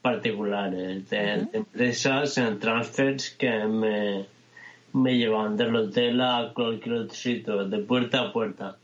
particulares, 0.02 1.08
de, 1.10 1.46
empresas, 1.52 2.38
en 2.38 2.58
transfers 2.58 3.30
que 3.30 3.64
me, 3.64 4.26
me 4.92 5.16
llevan 5.16 5.56
del 5.56 5.74
hotel 5.76 6.20
a 6.20 6.52
cualquier 6.54 6.96
otro 6.96 7.14
sitio, 7.14 7.64
de 7.68 7.78
puerta 7.78 8.20
a 8.20 8.32
puerta. 8.32 8.76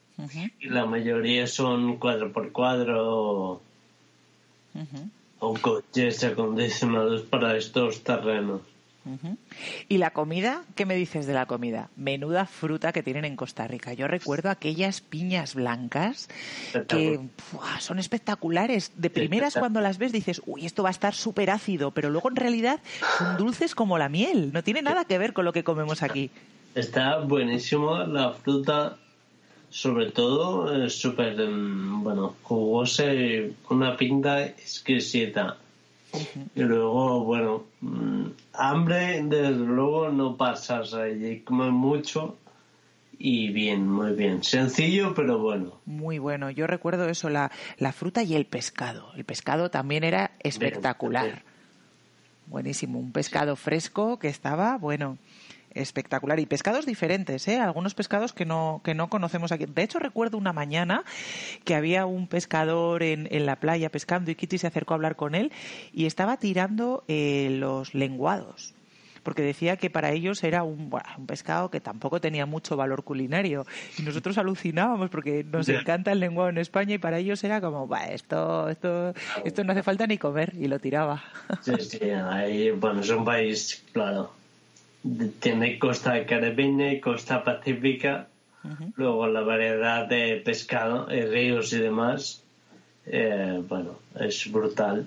Y 0.59 0.69
la 0.69 0.85
mayoría 0.85 1.47
son 1.47 1.97
cuadro 1.97 2.31
por 2.31 2.53
cuadro 2.53 3.63
o 5.39 5.55
coches 5.55 6.23
acondicionados 6.25 7.23
para 7.23 7.57
estos 7.57 8.03
terrenos. 8.03 8.61
¿Y 9.89 9.99
la 9.99 10.11
comida? 10.11 10.65
¿Qué 10.75 10.85
me 10.87 10.95
dices 10.95 11.27
de 11.27 11.33
la 11.33 11.47
comida? 11.47 11.89
Menuda 11.97 12.47
fruta 12.47 12.93
que 12.93 13.03
tienen 13.03 13.25
en 13.25 13.37
Costa 13.37 13.67
Rica. 13.67 13.93
Yo 13.93 14.07
recuerdo 14.09 14.51
aquellas 14.51 15.01
piñas 15.01 15.55
blancas 15.55 16.29
que 16.89 17.21
son 17.81 17.99
espectaculares. 17.99 18.93
De 18.97 19.11
primeras 19.11 19.55
cuando 19.55 19.81
las 19.81 19.99
ves 19.99 20.13
dices, 20.13 20.43
uy, 20.47 20.67
esto 20.67 20.83
va 20.83 20.91
a 20.91 20.93
estar 20.93 21.15
súper 21.15 21.51
ácido, 21.51 21.91
pero 21.91 22.11
luego 22.11 22.29
en 22.29 22.37
realidad 22.37 22.81
son 23.19 23.37
dulces 23.37 23.75
como 23.75 23.99
la 23.99 24.09
miel. 24.09 24.53
No 24.53 24.63
tiene 24.63 24.83
nada 24.83 25.05
que 25.05 25.19
ver 25.19 25.33
con 25.33 25.45
lo 25.45 25.53
que 25.53 25.65
comemos 25.65 26.03
aquí. 26.03 26.31
Está 26.75 27.19
buenísimo 27.19 27.99
la 28.05 28.33
fruta, 28.33 28.97
sobre 29.71 30.13
todo 30.13 30.89
súper, 30.89 31.41
em, 31.41 32.03
bueno, 32.03 32.37
jugosa 32.43 33.05
una 33.69 33.97
pinta 33.97 34.45
exquisita. 34.45 35.57
Y 36.55 36.63
luego, 36.63 37.25
bueno, 37.25 37.65
mm, 37.81 38.27
hambre, 38.55 39.23
desde 39.25 39.53
luego, 39.53 40.11
no 40.11 40.37
pasas 40.37 40.95
allí, 40.95 41.41
comes 41.41 41.71
mucho 41.71 42.37
y 43.19 43.51
bien, 43.51 43.89
muy 43.89 44.13
bien. 44.13 44.43
Sencillo, 44.43 45.15
pero 45.15 45.39
bueno. 45.39 45.81
Muy 45.85 46.19
bueno. 46.19 46.51
Yo 46.51 46.67
recuerdo 46.67 47.09
eso, 47.09 47.29
la, 47.29 47.51
la 47.79 47.93
fruta 47.93 48.23
y 48.23 48.35
el 48.35 48.47
pescado. 48.47 49.13
El 49.15 49.25
pescado 49.25 49.71
también 49.71 50.05
era 50.05 50.33
espectacular. 50.41 51.43
Buenísimo. 52.47 52.99
Un 52.99 53.13
pescado 53.13 53.57
fresco 53.57 54.19
que 54.19 54.29
estaba, 54.29 54.79
bueno 54.79 55.19
espectacular. 55.75 56.41
Y 56.41 56.47
pescados 56.47 56.87
diferentes, 56.87 57.47
¿eh? 57.49 57.59
Algunos 57.59 57.95
pescados 57.95 58.33
que 58.33 58.45
no, 58.45 58.81
que 58.85 58.95
no 58.95 59.09
conocemos 59.09 59.53
aquí. 59.53 59.67
De 59.67 59.83
hecho, 59.83 59.99
recuerdo 59.99 60.39
una 60.39 60.53
mañana 60.53 61.05
que 61.65 61.75
había 61.75 62.07
un 62.07 62.27
pescador 62.27 63.03
en, 63.03 63.29
en 63.31 63.47
la 63.47 63.57
playa 63.57 63.91
pescando 63.91 64.31
y 64.31 64.35
Kitty 64.35 64.59
se 64.59 64.67
acercó 64.67 64.95
a 64.95 64.97
hablar 64.97 65.17
con 65.17 65.35
él 65.35 65.53
y 65.93 66.07
estaba 66.07 66.37
tirando 66.37 67.05
eh, 67.09 67.49
los 67.51 67.95
lenguados 67.95 68.75
porque 69.23 69.43
decía 69.43 69.77
que 69.77 69.91
para 69.91 70.13
ellos 70.13 70.43
era 70.45 70.63
un, 70.63 70.91
un, 71.19 71.27
pescado 71.27 71.71
que 71.71 71.81
tampoco 71.81 72.21
tenía 72.21 72.47
mucho 72.47 72.77
valor 72.77 73.05
culinario. 73.05 73.67
Y 73.99 74.03
nosotros 74.03 74.39
alucinábamos 74.39 75.11
porque 75.11 75.45
nos 75.45 75.69
encanta 75.69 76.13
el 76.13 76.21
lenguado 76.21 76.51
en 76.51 76.59
España 76.59 76.95
y 76.95 76.99
para 76.99 77.19
ellos 77.19 77.43
era 77.45 77.61
como, 77.61 77.89
esto, 77.97 78.69
esto, 78.69 79.15
esto 79.45 79.65
no 79.65 79.73
hace 79.73 79.83
falta 79.83 80.07
ni 80.07 80.19
comer 80.19 80.53
y 80.59 80.69
lo 80.69 80.79
tiraba. 80.79 81.23
Sí, 81.61 81.73
sí, 81.81 82.11
ahí, 82.11 82.71
bueno, 82.71 83.01
es 83.01 83.11
un 83.11 83.25
país, 83.25 83.85
claro, 83.93 84.33
tiene 85.41 85.79
costa 85.79 86.25
caribeña 86.27 86.93
y 86.93 87.01
costa 87.01 87.45
pacífica. 87.45 88.29
Luego 88.97 89.27
la 89.27 89.41
variedad 89.41 90.07
de 90.07 90.37
pescado, 90.45 91.09
y 91.11 91.23
ríos 91.23 91.73
y 91.73 91.79
demás, 91.79 92.43
eh, 93.07 93.63
bueno, 93.67 93.99
es 94.19 94.53
brutal. 94.53 95.07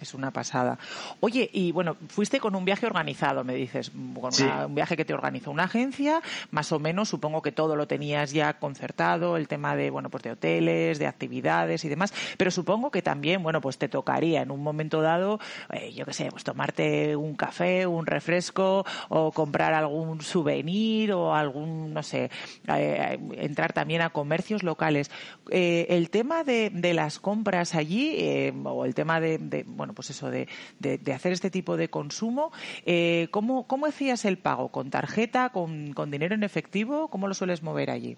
Es 0.00 0.14
una 0.14 0.30
pasada. 0.30 0.78
Oye, 1.20 1.50
y 1.52 1.72
bueno, 1.72 1.96
fuiste 2.08 2.40
con 2.40 2.54
un 2.54 2.64
viaje 2.64 2.86
organizado, 2.86 3.44
me 3.44 3.54
dices, 3.54 3.92
un 3.94 4.74
viaje 4.74 4.96
que 4.96 5.04
te 5.04 5.12
organizó 5.12 5.50
una 5.50 5.64
agencia, 5.64 6.22
más 6.50 6.72
o 6.72 6.78
menos, 6.78 7.08
supongo 7.08 7.42
que 7.42 7.52
todo 7.52 7.76
lo 7.76 7.86
tenías 7.86 8.32
ya 8.32 8.54
concertado, 8.54 9.36
el 9.36 9.48
tema 9.48 9.76
de, 9.76 9.90
bueno, 9.90 10.08
pues 10.10 10.22
de 10.22 10.32
hoteles, 10.32 10.98
de 10.98 11.06
actividades 11.06 11.84
y 11.84 11.88
demás, 11.88 12.14
pero 12.36 12.50
supongo 12.50 12.90
que 12.90 13.02
también, 13.02 13.42
bueno, 13.42 13.60
pues 13.60 13.78
te 13.78 13.88
tocaría 13.88 14.42
en 14.42 14.50
un 14.50 14.62
momento 14.62 15.02
dado, 15.02 15.38
eh, 15.72 15.92
yo 15.92 16.06
qué 16.06 16.12
sé, 16.12 16.28
pues 16.30 16.44
tomarte 16.44 17.16
un 17.16 17.34
café, 17.34 17.86
un 17.86 18.06
refresco 18.06 18.84
o 19.08 19.32
comprar 19.32 19.74
algún 19.74 20.22
souvenir 20.22 21.12
o 21.12 21.34
algún, 21.34 21.92
no 21.92 22.02
sé, 22.02 22.30
eh, 22.68 23.18
entrar 23.36 23.72
también 23.72 24.02
a 24.02 24.10
comercios 24.10 24.62
locales. 24.62 25.10
Eh, 25.50 25.86
el 25.90 26.10
tema 26.10 26.44
de, 26.44 26.70
de, 26.70 26.94
las 26.94 27.18
compras 27.18 27.74
allí, 27.74 28.52
o 28.64 28.84
el 28.84 28.94
tema 28.94 29.20
de, 29.20 29.38
de 29.38 29.64
bueno, 29.66 29.89
pues 29.92 30.10
eso, 30.10 30.30
de, 30.30 30.48
de, 30.78 31.12
hacer 31.12 31.32
este 31.32 31.50
tipo 31.50 31.76
de 31.76 31.88
consumo. 31.88 32.52
Eh, 32.86 33.28
¿cómo, 33.30 33.66
¿Cómo 33.66 33.86
hacías 33.86 34.24
el 34.24 34.38
pago? 34.38 34.68
¿Con 34.68 34.90
tarjeta, 34.90 35.50
con, 35.50 35.92
con 35.92 36.10
dinero 36.10 36.34
en 36.34 36.42
efectivo? 36.42 37.08
¿Cómo 37.08 37.28
lo 37.28 37.34
sueles 37.34 37.62
mover 37.62 37.90
allí? 37.90 38.16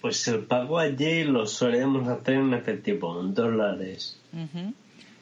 Pues 0.00 0.26
el 0.28 0.40
pago 0.40 0.78
allí 0.78 1.24
lo 1.24 1.46
solemos 1.46 2.08
hacer 2.08 2.34
en 2.34 2.54
efectivo, 2.54 3.20
en 3.20 3.34
dólares. 3.34 4.18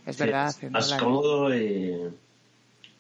Es 0.07 0.19
verdad. 0.19 0.55
Es 0.61 0.71
más 0.71 0.95
cómodo 0.95 1.55
y 1.55 2.11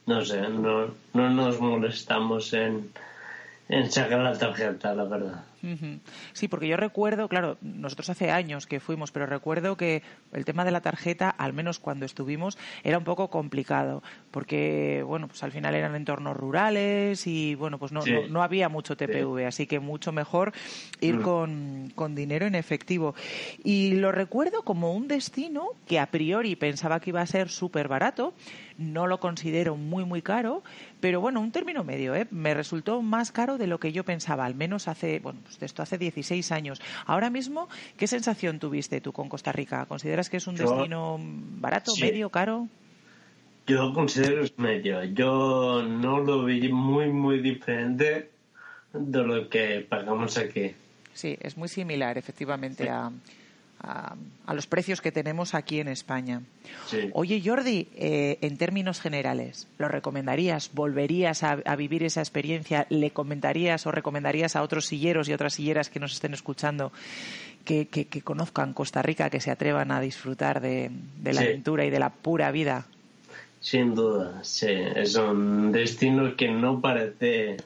no 0.07 0.25
sé, 0.25 0.41
no, 0.41 0.95
no 1.15 1.31
nos 1.31 1.61
molestamos 1.61 2.53
en, 2.53 2.91
en 3.69 3.91
sacar 3.91 4.21
la 4.21 4.37
tarjeta, 4.37 4.95
la 4.95 5.05
verdad. 5.05 5.45
Sí, 6.33 6.49
porque 6.49 6.69
yo 6.69 6.77
recuerdo, 6.77 7.29
claro, 7.29 7.59
nosotros 7.61 8.11
hace 8.11 8.31
años 8.31 8.67
que 8.67 8.81
fuimos, 8.81 9.13
pero 9.13 9.27
recuerdo 9.27 9.77
que 9.77 10.03
el 10.33 10.45
tema 10.45 10.65
de 10.65 10.71
la 10.71 10.81
tarjeta, 10.81 11.31
al 11.31 11.53
menos 11.53 11.79
cuando 11.79 12.07
estuvimos, 12.07 12.59
era 12.83 12.99
un 12.99 13.05
poco 13.05 13.29
complicado, 13.29 14.03
porque, 14.31 15.03
bueno, 15.07 15.29
pues 15.29 15.43
al 15.43 15.53
final 15.53 15.75
eran 15.75 15.95
entornos 15.95 16.37
rurales 16.37 17.27
y, 17.27 17.55
bueno, 17.55 17.79
pues 17.79 17.93
no, 17.93 18.01
no, 18.29 18.43
había 18.43 18.69
mucho 18.69 18.97
TPV, 18.97 19.47
así 19.47 19.67
que 19.67 19.81
mucho 19.81 20.13
mejor 20.13 20.53
ir 21.01 21.17
mm. 21.17 21.23
con, 21.23 21.93
con 21.95 22.15
dinero 22.15 22.47
en 22.47 22.55
efectivo. 22.55 23.15
Y 23.63 23.95
lo 23.95 24.13
recuerdo 24.13 24.63
como 24.63 24.95
un 24.95 25.09
destino 25.09 25.69
que 25.87 25.99
a 25.99 26.07
priori 26.07 26.57
pensaba 26.57 27.01
que 27.01 27.11
iba 27.11 27.21
a 27.21 27.27
ser 27.27 27.49
súper 27.49 27.89
barato, 27.89 28.35
no 28.81 29.07
lo 29.07 29.21
considero 29.21 29.77
muy, 29.77 30.05
muy 30.05 30.23
caro, 30.23 30.65
pero 31.01 31.21
bueno, 31.21 31.41
un 31.41 31.53
término 31.53 31.85
medio, 31.85 32.15
¿eh? 32.15 32.27
me 32.31 32.55
resultó 32.55 33.03
más 33.03 33.31
caro 33.31 33.59
de 33.59 33.67
lo 33.67 33.79
que 33.79 33.93
yo 33.93 34.05
pensaba, 34.05 34.47
al 34.47 34.55
menos 34.55 34.89
hace, 34.89 35.21
bueno, 35.21 35.41
pues 35.45 35.63
esto 35.63 35.83
hace 35.83 35.99
16 35.99 36.51
años. 36.51 36.81
Ahora 37.07 37.31
mismo, 37.31 37.69
¿qué 37.97 38.07
sensación 38.07 38.59
tuviste 38.59 39.01
tú 39.01 39.13
con 39.13 39.29
Costa 39.29 39.53
Rica? 39.53 39.85
¿Consideras 39.87 40.31
que 40.31 40.39
es 40.39 40.47
un 40.47 40.57
destino 40.57 41.19
barato, 41.21 41.93
medio, 42.01 42.31
caro? 42.31 42.69
Yo 43.67 43.93
considero 43.93 44.43
es 44.43 44.59
medio. 44.59 45.05
Yo 45.05 45.83
no 45.83 46.21
lo 46.21 46.45
vi 46.45 46.73
muy, 46.73 47.09
muy 47.11 47.41
diferente 47.41 48.31
de 48.93 49.23
lo 49.23 49.49
que 49.49 49.87
pagamos 49.89 50.39
aquí. 50.39 50.75
Sí, 51.13 51.37
es 51.41 51.57
muy 51.57 51.69
similar, 51.69 52.17
efectivamente, 52.17 52.89
a 52.89 53.13
a, 53.83 54.17
los 54.55 54.67
precios 54.67 55.01
que 55.01 55.13
tenemos 55.13 55.55
aquí 55.55 55.81
en 55.81 55.89
España. 55.89 56.43
Oye, 57.13 57.43
Jordi, 57.45 57.89
eh, 57.95 58.39
en 58.41 58.57
términos 58.57 59.01
generales, 59.01 59.69
¿lo 59.79 59.89
recomendarías? 59.89 60.71
¿Volverías 60.75 61.43
a, 61.43 61.77
vivir 61.77 62.03
esa 62.03 62.21
experiencia? 62.21 62.87
¿Le 62.91 63.11
comentarías 63.11 63.87
o 63.87 63.93
recomendarías 63.93 64.57
a 64.57 64.63
otros 64.63 64.87
silleros 64.87 65.29
y 65.29 65.33
otras 65.33 65.55
silleras 65.55 65.89
que 65.89 66.01
nos 66.01 66.13
estén 66.13 66.35
escuchando 66.35 66.93
que, 67.65 68.07
conozcan 68.25 68.75
Costa 68.75 69.03
Rica, 69.03 69.31
que 69.31 69.41
se 69.41 69.51
atrevan 69.51 69.93
a 69.93 70.01
disfrutar 70.01 70.61
de, 70.61 70.91
la 71.23 71.41
aventura 71.41 71.85
y 71.85 71.91
de 71.91 71.99
la 71.99 72.11
pura 72.11 72.51
vida? 72.51 72.87
Sin 73.61 73.95
duda, 73.95 74.43
sí. 74.43 74.71
Es 74.71 75.15
un 75.17 75.71
destino 75.71 76.35
que 76.37 76.49
no 76.49 76.81
parece 76.81 77.59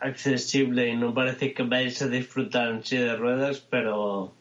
accesible 0.00 0.88
y 0.88 0.96
no 0.96 1.14
parece 1.14 1.52
que 1.52 1.62
vayáis 1.62 2.00
a 2.02 2.08
disfrutar 2.08 2.70
en 2.70 2.82
silla 2.82 3.04
de 3.04 3.16
ruedas, 3.16 3.60
pero 3.60 4.32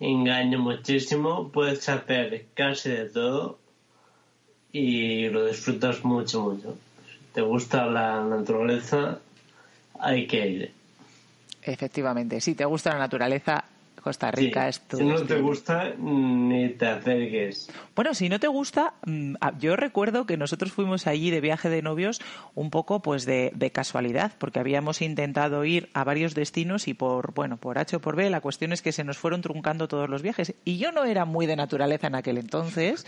engaña 0.00 0.58
muchísimo, 0.58 1.50
puedes 1.50 1.88
hacer 1.88 2.46
casi 2.54 2.90
de 2.90 3.06
todo 3.06 3.58
y 4.72 5.28
lo 5.28 5.46
disfrutas 5.46 6.04
mucho, 6.04 6.42
mucho. 6.42 6.76
Si 7.08 7.18
te 7.32 7.40
gusta 7.40 7.86
la 7.86 8.24
naturaleza, 8.24 9.20
hay 10.00 10.26
que 10.26 10.48
ir. 10.48 10.72
Efectivamente, 11.62 12.40
si 12.40 12.54
te 12.54 12.64
gusta 12.64 12.90
la 12.90 12.98
naturaleza, 12.98 13.64
Costa 14.04 14.30
Rica 14.30 14.68
es 14.68 14.82
Si 14.94 15.02
no 15.02 15.22
te 15.22 15.40
gusta, 15.40 15.94
ni 15.96 16.68
te 16.68 16.88
acerques. 16.88 17.70
Bueno, 17.96 18.12
si 18.12 18.28
no 18.28 18.38
te 18.38 18.48
gusta, 18.48 18.92
mm, 19.06 19.36
ah, 19.40 19.54
yo 19.58 19.76
recuerdo 19.76 20.26
que 20.26 20.36
nosotros 20.36 20.72
fuimos 20.72 21.06
allí 21.06 21.30
de 21.30 21.40
viaje 21.40 21.70
de 21.70 21.80
novios 21.80 22.20
un 22.54 22.68
poco 22.68 23.00
pues 23.00 23.24
de, 23.24 23.70
casualidad, 23.72 24.32
porque 24.36 24.58
habíamos 24.58 25.00
intentado 25.00 25.64
ir 25.64 25.88
a 25.94 26.04
varios 26.04 26.34
destinos 26.34 26.86
y 26.86 26.92
por, 26.92 27.32
bueno, 27.32 27.56
por 27.56 27.78
H 27.78 27.96
o 27.96 28.00
por 28.00 28.14
B, 28.14 28.28
la 28.28 28.42
cuestión 28.42 28.74
es 28.74 28.82
que 28.82 28.92
se 28.92 29.04
nos 29.04 29.16
fueron 29.16 29.40
truncando 29.40 29.88
todos 29.88 30.10
los 30.10 30.20
viajes. 30.20 30.54
Y 30.66 30.76
yo 30.76 30.92
no 30.92 31.04
era 31.04 31.24
muy 31.24 31.46
de 31.46 31.56
naturaleza 31.56 32.08
en 32.08 32.14
aquel 32.14 32.36
entonces, 32.36 33.06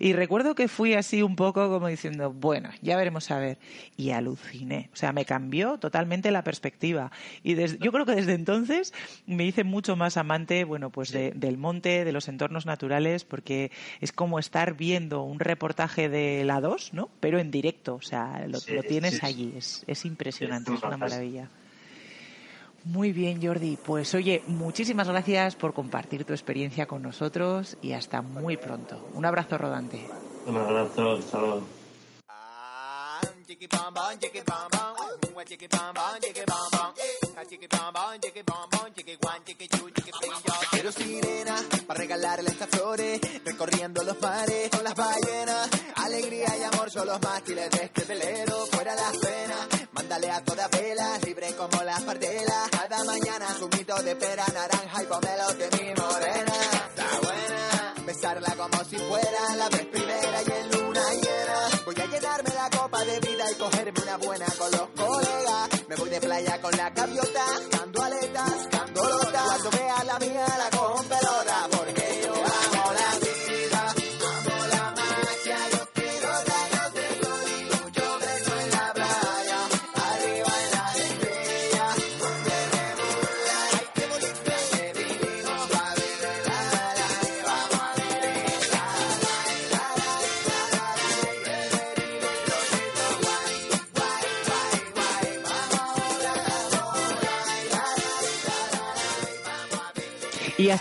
y 0.00 0.12
recuerdo 0.12 0.56
que 0.56 0.66
fui 0.66 0.94
así 0.94 1.22
un 1.22 1.36
poco 1.36 1.68
como 1.70 1.86
diciendo, 1.86 2.32
bueno, 2.32 2.70
ya 2.82 2.96
veremos 2.96 3.30
a 3.30 3.38
ver. 3.38 3.58
Y 3.96 4.10
aluciné. 4.10 4.90
O 4.92 4.96
sea, 4.96 5.12
me 5.12 5.24
cambió 5.24 5.78
totalmente 5.78 6.32
la 6.32 6.42
perspectiva. 6.42 7.12
Y 7.44 7.54
yo 7.54 7.92
creo 7.92 8.04
que 8.04 8.16
desde 8.16 8.34
entonces 8.34 8.92
me 9.26 9.44
hice 9.44 9.62
mucho 9.62 9.94
más 9.94 10.16
amable 10.16 10.31
bueno, 10.66 10.90
pues 10.90 11.12
del 11.12 11.58
monte, 11.58 12.04
de 12.04 12.12
los 12.12 12.28
entornos 12.28 12.66
naturales, 12.66 13.24
porque 13.24 13.70
es 14.00 14.12
como 14.12 14.38
estar 14.38 14.74
viendo 14.74 15.22
un 15.22 15.38
reportaje 15.40 16.08
de 16.08 16.44
la 16.44 16.60
2, 16.60 16.94
¿no? 16.94 17.08
Pero 17.20 17.38
en 17.38 17.50
directo, 17.50 17.94
o 17.96 18.02
sea, 18.02 18.46
lo, 18.46 18.60
tienes 18.82 19.22
allí, 19.22 19.52
es, 19.56 19.84
es 19.86 20.04
impresionante, 20.04 20.72
es 20.74 20.82
una 20.82 20.96
maravilla. 20.96 21.48
Muy 22.84 23.12
bien, 23.12 23.40
Jordi. 23.40 23.76
Pues 23.76 24.12
oye, 24.14 24.42
muchísimas 24.46 25.08
gracias 25.08 25.54
por 25.54 25.72
compartir 25.72 26.24
tu 26.24 26.32
experiencia 26.32 26.86
con 26.86 27.02
nosotros 27.02 27.76
y 27.80 27.92
hasta 27.92 28.22
muy 28.22 28.56
pronto. 28.56 29.08
Un 29.14 29.24
abrazo 29.24 29.56
rodante. 29.56 30.04
Un 30.46 30.56
abrazo, 30.56 31.22
saludos. 31.22 31.62
Los 47.04 47.20
mástiles 47.20 47.68
de 47.70 47.84
este 47.84 48.04
velero, 48.04 48.66
fuera 48.66 48.94
las 48.94 49.16
penas. 49.18 49.68
Mándale 49.92 50.30
a 50.30 50.42
todas 50.44 50.70
velas, 50.70 51.22
libre 51.26 51.54
como 51.56 51.82
las 51.82 52.00
partelas. 52.02 52.70
Cada 52.70 53.04
mañana 53.04 53.48
su 53.58 53.68
mito 53.68 53.94
de 54.02 54.16
pera 54.16 54.46
naranja 54.54 55.02
y 55.02 55.06
pomelo 55.06 55.52
de 55.54 55.68
mi 55.76 56.00
morena. 56.00 56.52
Está 56.88 57.06
buena, 57.22 57.94
besarla 58.06 58.54
como 58.56 58.84
si 58.84 58.96
fuera 58.96 59.56
la 59.56 59.68
vez 59.68 59.86
primera 59.86 60.42
y 60.46 60.50
en 60.52 60.70
luna 60.70 61.02
llena. 61.14 61.82
Voy 61.84 61.94
a 62.00 62.06
llenarme 62.06 62.50
la 62.54 62.78
copa 62.78 63.04
de 63.04 63.20
vida 63.20 63.50
y 63.50 63.54
cogerme 63.56 64.02
una 64.02 64.16
buena 64.18 64.46
con 64.56 64.71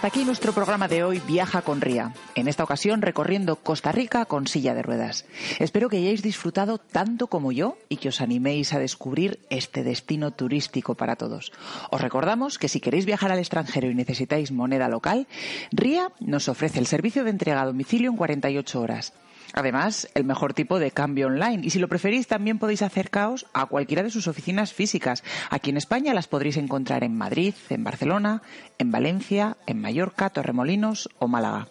hasta 0.01 0.17
aquí 0.17 0.25
nuestro 0.25 0.51
programa 0.51 0.87
de 0.87 1.03
hoy, 1.03 1.21
Viaja 1.27 1.61
con 1.61 1.79
Ría. 1.79 2.11
En 2.33 2.47
esta 2.47 2.63
ocasión 2.63 3.03
recorriendo 3.03 3.57
Costa 3.57 3.91
Rica 3.91 4.25
con 4.25 4.47
silla 4.47 4.73
de 4.73 4.81
ruedas. 4.81 5.25
Espero 5.59 5.89
que 5.89 5.97
hayáis 5.97 6.23
disfrutado 6.23 6.79
tanto 6.79 7.27
como 7.27 7.51
yo 7.51 7.77
y 7.87 7.97
que 7.97 8.09
os 8.09 8.19
animéis 8.19 8.73
a 8.73 8.79
descubrir 8.79 9.37
este 9.51 9.83
destino 9.83 10.31
turístico 10.31 10.95
para 10.95 11.17
todos. 11.17 11.51
Os 11.91 12.01
recordamos 12.01 12.57
que 12.57 12.67
si 12.67 12.79
queréis 12.79 13.05
viajar 13.05 13.31
al 13.31 13.37
extranjero 13.37 13.91
y 13.91 13.93
necesitáis 13.93 14.51
moneda 14.51 14.89
local, 14.89 15.27
Ría 15.71 16.11
nos 16.19 16.49
ofrece 16.49 16.79
el 16.79 16.87
servicio 16.87 17.23
de 17.23 17.29
entrega 17.29 17.61
a 17.61 17.67
domicilio 17.67 18.09
en 18.09 18.17
48 18.17 18.81
horas. 18.81 19.13
Además, 19.53 20.09
el 20.13 20.23
mejor 20.23 20.53
tipo 20.53 20.79
de 20.79 20.91
cambio 20.91 21.27
online. 21.27 21.61
Y 21.63 21.69
si 21.69 21.79
lo 21.79 21.87
preferís, 21.87 22.27
también 22.27 22.59
podéis 22.59 22.81
acercaros 22.81 23.45
a 23.53 23.65
cualquiera 23.65 24.03
de 24.03 24.09
sus 24.09 24.27
oficinas 24.27 24.73
físicas. 24.73 25.23
Aquí 25.49 25.69
en 25.69 25.77
España 25.77 26.13
las 26.13 26.27
podréis 26.27 26.57
encontrar 26.57 27.03
en 27.03 27.17
Madrid, 27.17 27.53
en 27.69 27.83
Barcelona, 27.83 28.41
en 28.77 28.91
Valencia, 28.91 29.57
en 29.67 29.81
Mallorca, 29.81 30.29
Torremolinos 30.29 31.09
o 31.19 31.27
Málaga. 31.27 31.67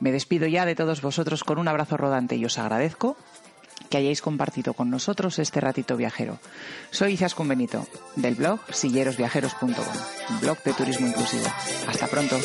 Me 0.00 0.12
despido 0.12 0.46
ya 0.46 0.66
de 0.66 0.74
todos 0.74 1.02
vosotros 1.02 1.44
con 1.44 1.58
un 1.58 1.68
abrazo 1.68 1.96
rodante 1.96 2.36
y 2.36 2.44
os 2.44 2.58
agradezco 2.58 3.16
que 3.90 3.98
hayáis 3.98 4.22
compartido 4.22 4.74
con 4.74 4.90
nosotros 4.90 5.38
este 5.38 5.60
ratito 5.60 5.96
viajero. 5.96 6.38
Soy 6.90 7.12
Izaskun 7.12 7.48
Benito, 7.48 7.86
del 8.16 8.34
blog 8.34 8.60
sillerosviajeros.com, 8.70 10.40
blog 10.40 10.62
de 10.62 10.72
turismo 10.72 11.06
inclusivo. 11.06 11.46
Hasta 11.86 12.06
pronto. 12.06 12.36